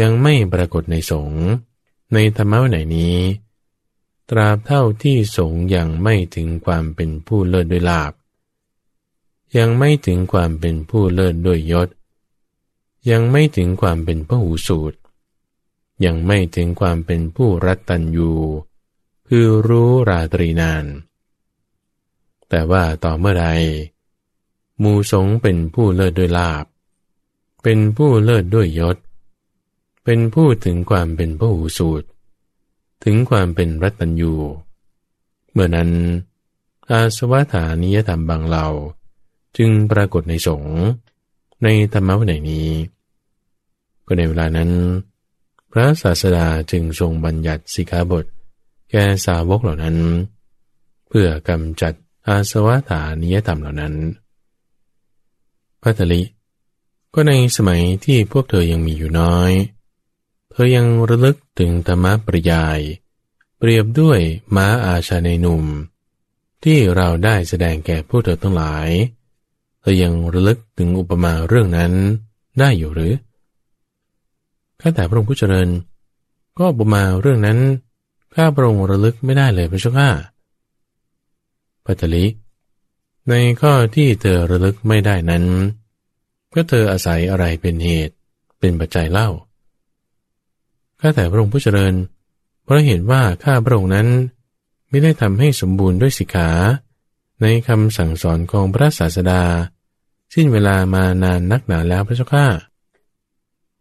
[0.00, 1.46] ยังไม่ปรากฏในสงฆ์
[2.14, 3.18] ในธรรมะไหนนี้
[4.30, 8.12] ตราบเท่าที่สงฆ์ยังไม่ถึงความเป็นผู้เลิศด้วยลาบ
[9.56, 11.88] ยังไม่ถึงความเป็นผู้เลิศด้วยยศ
[13.10, 14.98] ยังไม่ถึงความเป็นพระหูสูตร
[16.04, 18.32] ยังไม่ถึงความเป็นผู้รัตตัญยู
[19.28, 20.84] คือรู้ราตรีนาน
[22.48, 23.46] แต่ว่าต่อเมื่อใด
[24.82, 26.64] มูสงเป็นผู้เลิศด้วยลาบ
[27.62, 28.96] เป็นผู้เลิศด้วยยศ
[30.08, 32.08] เป็นผู้ถึงความเป็นพระหูสูตร
[33.04, 34.32] ถึงความเป็นรัตัญยู
[35.52, 35.90] เมื่อนั้น
[36.90, 38.66] อาสวัฏานิยธรรมบางเหล่า
[39.56, 40.78] จึงปรากฏในสงฆ์
[41.62, 42.68] ในธรรมะวันนี้
[44.06, 44.70] ก็ในเวลานั้น
[45.70, 48.24] พระศาสดาจึงทรงบัญญัติสิกขาบท
[48.90, 49.96] แก่สาวกเหล่านั้น
[51.08, 51.92] เพื่อกำจัด
[52.26, 53.94] อาสวัฏานิยธรรมเหล่านั้น
[55.82, 56.22] พัทลิ
[57.14, 59.52] ก็ในสมัยที่พวกเธอยังมีอยู่น้อย
[60.58, 62.80] เธอยังระลึกถึงธรรมะปริยาย
[63.58, 64.20] เปรียบด้วย
[64.56, 65.64] ม้าอาชาในหนุ่ม
[66.64, 68.88] ที่เราได้แสดงแก่ผู้เธอทั้งหลาย
[69.80, 71.92] เธอยังระลึกถึงอุปมาเรื่องนั้น
[72.58, 73.14] ได้อยู่หรือ
[74.80, 75.68] ข้าแต่พระองค์ผู้เจริญ
[76.58, 77.58] ก็อุปมาเรื่องนั้น
[78.34, 80.08] ข้าพระองค์ระลึกไม่ได้เลยพระเจ้าข้า
[81.84, 82.24] ปัตลิ
[83.28, 85.44] ในข้อที่เธอระลึกไม่ได้นั้น
[86.54, 88.14] ก็เธออาศัยอะไรเป็นเหตุ
[88.58, 89.30] เป็นปัจจัยเล่า
[91.00, 91.94] ข้าแต่พระองค์ผู้เจริญ
[92.64, 94.08] เพราะเห็นว่าข้าพระองค์นั้น
[94.88, 96.50] ไม่ได้ทำให้สมบูรณ์ด้วยสิกขา
[97.42, 99.42] ในคำสั่งสอนของพระศาสดา
[100.34, 102.46] สิ้นเวลามานานนักหนาแล้วพระเจ้าข้า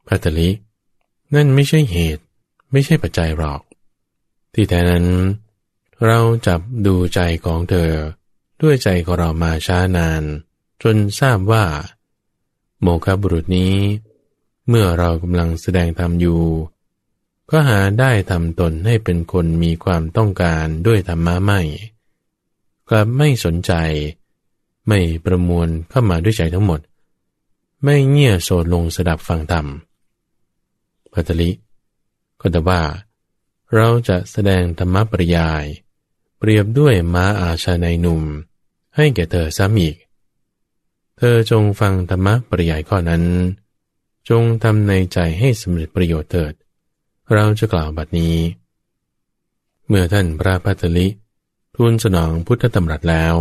[0.08, 0.50] พัตลิ
[1.36, 2.24] นั่นไม่ใช่เหตุ
[2.72, 3.62] ไม่ใช่ปัจจัยหรอก
[4.54, 5.06] ที่แท้นั้น
[6.06, 7.92] เราจับดูใจของเธอ
[8.62, 10.24] ด้วยใจของเรามาช้านาน
[10.84, 11.66] จนทราบว่า
[12.82, 13.76] โมคบุรุษนี้
[14.68, 16.42] เมื่อเรากำลังแสดงธรรมอยู่
[17.52, 21.62] ก็หาได้ทำตนให้เป็นคนมีความต้องการด้วยธรรมะไม่
[22.90, 23.72] กลับไม่สนใจ
[24.88, 26.80] ไม่ประมวลเข้ามาด้วยใจทั้งหมด
[27.84, 29.66] ไม่เงี่ยโสดลงสดับฟังธรรม
[31.14, 31.50] พัตลิ
[32.40, 32.82] ก็แต่ว่า
[33.74, 35.66] เราจะแสดงธรรมปริยาย
[36.38, 38.24] เปรียบด้วยม้าอาชาในหนุ่ม
[38.96, 39.96] ให้แก่เธอซ้ำอีก
[41.18, 43.24] เธอจงฟังธรรมปริยายข้อนั้น
[44.30, 46.54] จงทำในใจให้สำเร็จประโยชน์เถิด
[47.34, 48.38] เราจะกล่าวบัดนี้
[49.88, 51.08] เมื่อท่านพระพัทลิ
[51.76, 53.36] ทูลสนองพุทธธรรมรัตแล้ว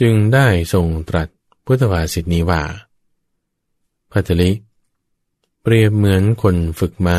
[0.00, 1.28] จึงได้ทรงตรัส
[1.66, 2.62] พุทธภาษิตนี้ว่า
[4.12, 4.50] พัทลิ
[5.62, 7.18] เปรียบเหมือนคนฝึกมา้า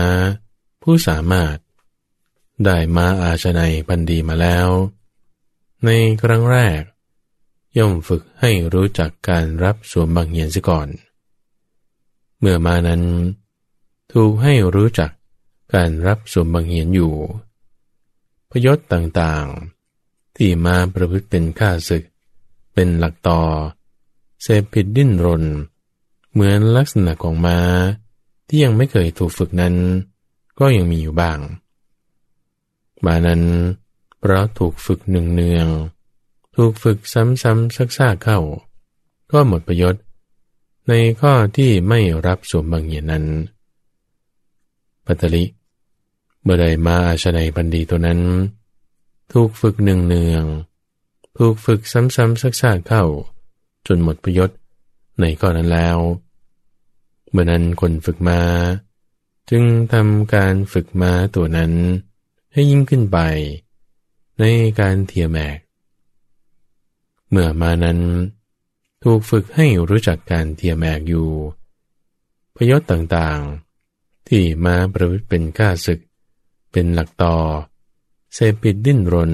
[0.84, 1.58] ผู้สามารถ
[2.66, 4.68] ได้มาอาชนัยพันดีมาแล้ว
[5.86, 5.90] ใน
[6.22, 6.82] ครั้งแรก
[7.78, 10.88] ย่อมฝึกให้รู้จักการรับสวมบางเหียนซิก่อน
[12.40, 13.02] เมื่อมานั้น
[14.14, 15.12] ถูกให้รู้จัก
[15.74, 17.14] การรับสมบังเหียนอยู่
[18.52, 22.04] พยศต่างๆ ที่มาประพฤติเป็นข้าศึก
[22.74, 23.42] เป็นหลักต่อ
[24.42, 25.44] เสพผิดดิ้นรน
[26.32, 27.60] เหมือนลักษณะของม้า
[28.48, 29.76] ที่ยังไม่เคยถูกฝึกนั้น
[30.60, 31.40] ก็ยังมีอยู่บ้าง
[33.06, 33.42] มานั้น
[34.20, 35.68] เพราะถูกฝึกหนึ่งเนือง
[36.56, 38.40] ถูกฝึกซ้ำๆซักๆเข้า
[39.32, 40.04] ก็หมดประโยชน์
[40.88, 43.26] ในข้อที่ไม่รับสวมบางเหียนนั้น
[45.06, 45.44] ปัตตลิ
[46.44, 48.22] เมื่อใดมาอาชนัยบันดีตัวนั้น
[49.34, 50.46] ถูกฝึกหนึ่งเนือง
[51.38, 53.04] ถูกฝึกซ้ำๆซักๆเข้า
[53.88, 54.58] จนหมดประยชน์
[55.22, 55.98] ในข้อนั้นแล้ว
[57.30, 58.42] เมื่อนั้นคนฝึกมา
[59.50, 59.64] จึง
[59.94, 61.72] ทำการฝึกมาตัวนั้น
[62.54, 63.18] ให้ยิ่งขึ้นไป
[64.40, 64.44] ใน
[64.80, 65.58] การเทียแมก
[67.30, 68.00] เมื่อมานั้น
[69.04, 71.30] ถูกฝึกให้รู้จักการเทียแมกอยู่
[72.56, 76.00] พยศต่างๆ ที่มาประพฤติเป็นก้าศึก
[76.72, 77.36] เป็นหลักต่อ
[78.34, 79.32] เสพปิดดิ้นรน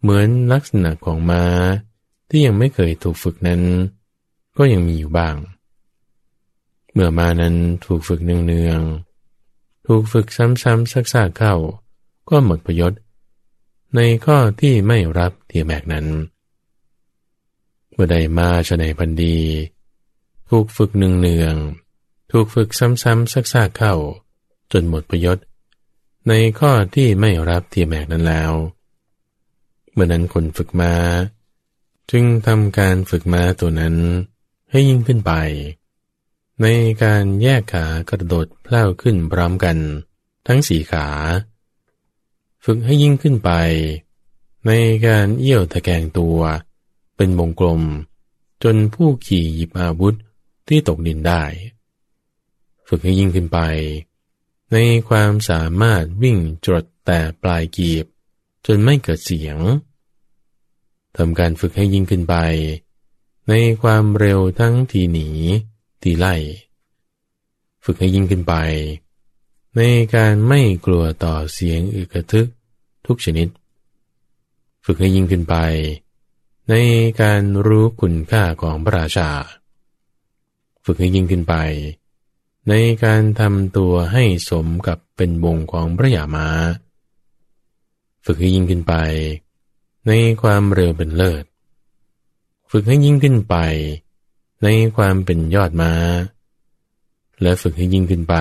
[0.00, 1.44] เหมือนลักษณะของม้า
[2.28, 3.62] ที่ยังไม่เคยถูกฝึกนั้น
[4.56, 5.36] ก็ยังมีอยู่บ้าง
[6.92, 11.54] เมื่อมานั้นถูกฝึกเนืองๆ ถูกฝึกซ้ำๆซักๆเข้า
[12.28, 13.00] ก็หมดประโยชน์
[13.96, 16.06] ในข้อที่ไม่รับเทียแมกนั้น
[17.92, 19.38] เมื่อใดมาชนในพันดี
[20.48, 23.94] ถูกฝึกเนืองๆ ถูกฝึกซ้ำๆซักๆเข้า
[24.72, 25.44] จนหมดประโยชน์
[26.28, 28.52] ในข้อที่ไม่รับเทียแมกนั้นแล้ว
[29.92, 30.94] เมื่อนั้นคนฝึกมา
[32.10, 33.94] จึงทำการฝึกม้าตัวนั้น
[34.70, 35.32] ให้ยิ่งขึ้นไป
[36.62, 36.66] ใน
[37.04, 39.76] การแยกขากระโดดเพล่าขึ้นพร้อมกัน
[40.46, 41.06] ทั้งสี่ขา
[42.64, 43.50] ฝึกให้ยิ่งขึ้นไป
[44.66, 44.70] ใน
[45.06, 46.38] การเอี้ยวตะแกงตัว
[47.16, 47.82] เป็นวงกลม
[48.62, 50.14] จนผู้ขี่หยิบอาวุธ
[50.68, 51.42] ที่ตกดินได้
[52.88, 53.58] ฝึกให้ยิ่งขึ้นไป
[54.74, 58.04] ในความสามารถวิ่งจดแต่ปลายกีบ
[58.66, 59.58] จนไม่เกิดเสียง
[61.16, 62.34] ทำการฝึกให้ยิ่งขึ้นไป
[63.48, 63.52] ใน
[63.82, 65.28] ความเร็วทั้งทีหนี
[66.02, 66.34] ทีไล่
[67.84, 68.54] ฝึกให้ยิ่งขึ้นไป
[69.76, 69.80] ใน
[70.14, 72.48] การไม่กลัวต่อเสียงอึกระทึก
[73.06, 73.48] ทุกชนิด
[74.84, 75.54] ฝึกให้ยิ่งขึ้นไป
[76.68, 76.74] ใน
[77.20, 79.30] การรู้คุณค่าของพระราชา
[80.84, 81.54] ฝึกให้ยิ่งขึ้นไป
[82.68, 86.48] ในการทำตัวให้สมกับเป็นวงของพระยามา
[88.26, 88.94] ฝึกให้ยิ่งขึ้นไป
[90.06, 90.12] ใน
[90.42, 91.44] ความเร็วเป็นเลิศ
[92.70, 93.56] ฝึกให้ยิ่งขึ้นไป
[94.62, 95.92] ในความเป็นยอดมา
[97.42, 98.36] และฝึกให้ยิ่งขึ้นไป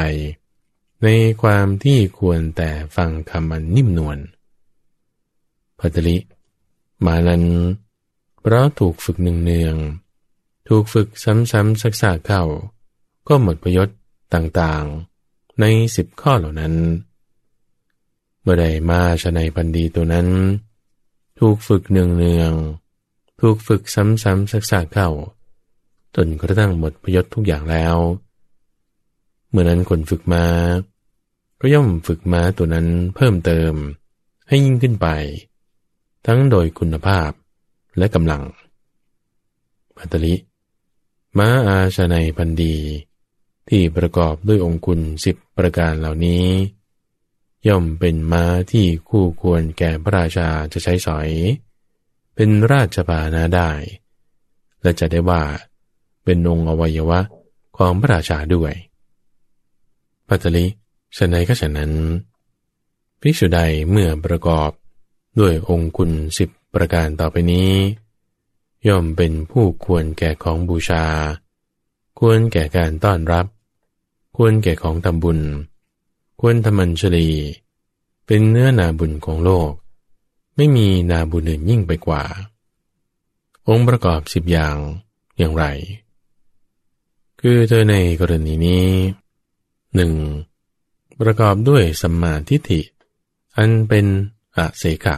[1.04, 1.08] ใน
[1.42, 4.18] ความที่ควรแต่ฟังคำอันนิ่มนวล
[5.80, 6.18] พัตลิ
[7.06, 7.44] มานั้น
[8.42, 9.76] เพราะถูกฝึกหนึ่งเนือง
[10.68, 12.44] ถูกฝึกซ้ำๆซักๆเข้า
[13.28, 13.98] ก็หมดประโยชน์
[14.36, 15.66] ต่างๆ ใน
[15.96, 16.74] สิบข้อเหล่านั้น
[18.42, 20.28] เมื่อใดมาชนัยพันดีตัวนั้น
[21.40, 22.54] ถูกฝึกเนืองเนือง
[23.42, 25.10] ถูกฝึกซ้ำๆซักๆเข้า
[26.16, 27.98] จนกระทั่งหมดประโยชน์ทุกอย่างแล้ว
[29.50, 30.46] เมื่อนั้นคนฝึกมา
[31.60, 33.74] ก็ย่อมฝึกม้าตัวนั้นเพิ่มเติม
[34.48, 35.08] ให้ยิ่งขึ้นไป
[36.26, 37.32] ทั้งโดยคุณภาพ
[37.98, 38.44] และกำลัง
[39.98, 40.36] ปัตตลิ
[41.38, 42.76] ม้าอาชาในพันดี
[43.70, 46.46] ที่ประกอบด้วยองคุณสิบประการเหล่านี้
[47.68, 51.30] ย่อมเป็นม้าที่คู่ควรแก่พระราชาจะใช้สอย
[52.36, 53.72] เป็นราชบานาได้
[54.82, 55.44] และจะได้ว่า
[56.24, 57.20] เป็นองค์อวัยวะ
[57.78, 58.74] ของพระราชาด้วย
[60.28, 60.66] ปัตตลิ
[61.18, 61.92] ฉะนั้ก็ฉะนั้น
[63.22, 63.60] ภิกษุใด
[63.90, 64.70] เมื่อประกอบ
[65.40, 67.72] ด้วยองคุณสิบประการต่อไปนี้
[68.88, 71.06] ย่อมเป็นผู้ควรแก่ของบูชา
[72.26, 73.46] ควรแก่การต้อนรับ
[74.38, 75.40] ควรแก่ของทำบุญ
[76.40, 77.30] ควรทำมัญชลี
[78.26, 79.72] เป็นเนื้อนาบุญของโลก
[80.56, 82.24] ไม่มีนาบุญอื่นยิ่งไปกว่า
[83.68, 84.76] องค์ประกอบสิบอย่าง
[85.38, 85.66] อย่างไร
[87.42, 88.86] คือเธอในกรณีนี้
[89.96, 90.14] หนึ่ง
[91.22, 92.82] ประกอบด้วยสัมมาทิฏฐิ
[93.58, 94.06] อันเป็น
[94.58, 95.16] อะเสกะ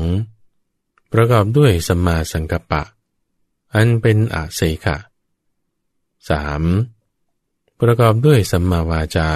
[0.00, 1.12] 2.
[1.12, 2.82] ประกอบด้วยสัมมาสังกัปปะ
[3.74, 4.98] อันเป็นอะเสกะ
[6.28, 7.80] 3.
[7.80, 9.30] ประกอบด้วยสัมมาวาจา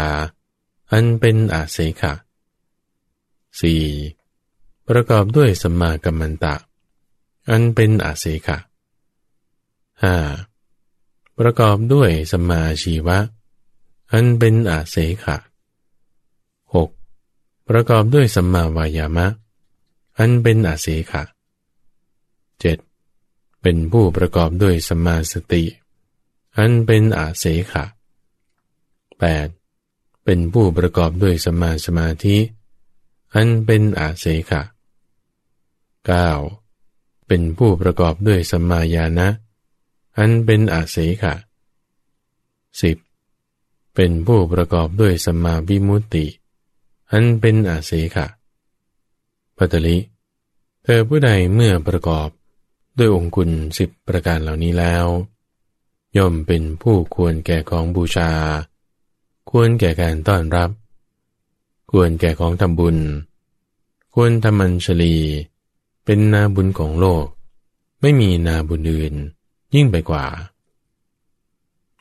[0.92, 2.12] อันเป็นอะเสกะ
[4.10, 4.88] 4.
[4.88, 6.54] ประกอบด้วยสัมมากัมมันตะ
[7.50, 8.58] อันเป็นอาเสกะ
[10.38, 11.38] 5.
[11.38, 13.18] ประกอบด้วยสัมมาชีวะ
[14.12, 15.36] อันเป็นอาเสขะ
[16.74, 17.68] 6.
[17.68, 19.26] ประกอบด้วยสัมมาวายามะ
[20.18, 21.22] อันเป็นอาเสขะ
[22.82, 23.62] 7.
[23.62, 25.64] เป็นผู้ประกอบด้วยสัมมาสติ
[26.56, 27.84] อันเป็นอาเสขะ
[29.10, 30.24] 8.
[30.24, 32.36] เป็นผู้ประกอบด้วยสมาสมาธิ
[33.34, 34.62] อันเป็นอาเสขะ
[36.34, 37.26] 9.
[37.26, 39.28] เป็นผู้ประกอบด้วยสมาญาณะ
[40.18, 41.34] อันเป็นอาเสขะ
[43.00, 43.94] 10.
[43.94, 46.26] เป็นผู้ประกอบด้วยสมาวิมุตติ
[47.12, 48.26] อันเป็นอาเสขะ
[49.56, 49.98] ปัตลิ
[50.82, 52.28] เธอผู้ใดเมื่อประกอบ
[52.98, 55.06] ด้วยองคุณสิบประการเหล่านี้แล้ว
[56.16, 58.30] ย่อมเป็นผู้ควรแก่ของบูชา
[59.50, 60.70] ควรแก่การต้อนรับ
[61.90, 62.98] ควรแก่ของทำบุญ
[64.14, 65.16] ควรทำมันชลี
[66.04, 67.26] เป็นนาบุญของโลก
[68.00, 69.14] ไม่มีนาบุญอื่น
[69.74, 70.26] ยิ่งไปกว่า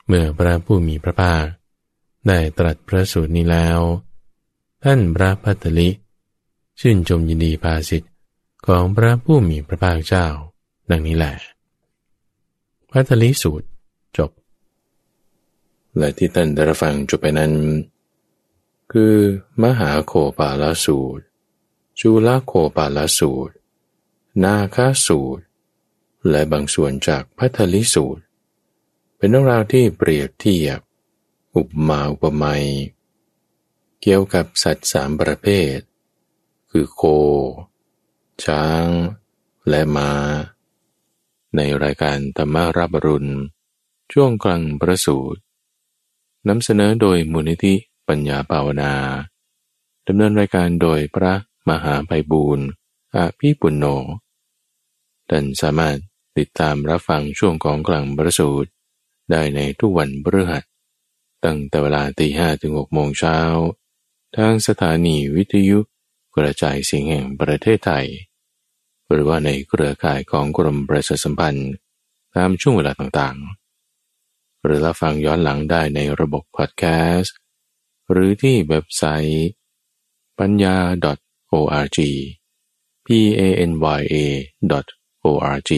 [0.06, 1.44] เมื่อพระผู้มีพระภาค
[2.26, 3.78] ได้ตรัสพระสูตรนี้แล้ว
[4.84, 5.88] ท่านพระพัตลิ
[6.80, 8.12] ชื่นชมยินดีภาสิทธิ์
[8.66, 10.26] ของพระผู้มีพระภาคเจ้า
[10.90, 11.34] ดังนี้แหละ
[12.90, 13.66] พัตลิสูตร
[14.16, 14.30] จบ
[15.96, 17.52] และที่ท่านได้ฟังจบไปนั้น
[18.92, 19.14] คือ
[19.62, 21.24] มหาโคปาลสูตร
[22.00, 23.54] จุลโคปาลสูตร
[24.44, 25.44] นาคาสูตร
[26.30, 28.22] และบางส่วนจากพัทลิสูตร
[29.16, 30.80] เป็นเรื่องราวที่เปรียบเทียบ
[31.56, 32.66] อุปมาอุปไมย
[34.00, 35.46] เกี่ยวกับสัตว์สามประเภ
[35.76, 35.78] ท
[36.70, 37.02] คือโค
[38.44, 38.86] ช้าง
[39.68, 40.10] และมา้า
[41.56, 43.32] ในรายการธรรมารับรุณ
[44.12, 45.40] ช่วงกลางประสูตร
[46.48, 47.74] นำเสนอโดยมูลนิธิ
[48.08, 48.92] ปัญญาภาวนา
[50.06, 51.32] ดำเนินรายการโดยพระ
[51.68, 52.66] มหาไพบูรณ์
[53.16, 53.86] อาภิปุณโญ
[55.30, 55.96] ท่านสามารถ
[56.38, 58.70] ติดตามรับฟังช่วงของกลางประสูตร
[59.30, 60.64] ได้ในทุกวันพฤหัส
[61.44, 63.38] ตั้งแต่เวลาตีห้ถึงหกโมงเช้า
[64.36, 65.78] ทางสถานีวิทยุ
[66.36, 68.06] กระจายเสียงแห่งประเทศไทย
[69.10, 71.70] หรือว่าในเครือข่ายของกรมประชาสัมพันธ์
[72.34, 73.57] ตามช่วงเวลาต่างๆ
[74.64, 76.84] หรือรับฟังย้อนหลังได้ในระบบพอดแค
[77.16, 77.36] สต์
[78.10, 79.48] หรือที่เว็บไซต์
[80.38, 80.76] ปัญญา
[81.52, 81.98] .org
[83.06, 84.16] p a n y a
[85.24, 85.72] .org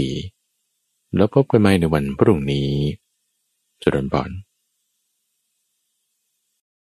[1.16, 2.70] แล้วพบกันใหม่ในวันพรุ่งนี้
[3.82, 4.30] จุดนบอน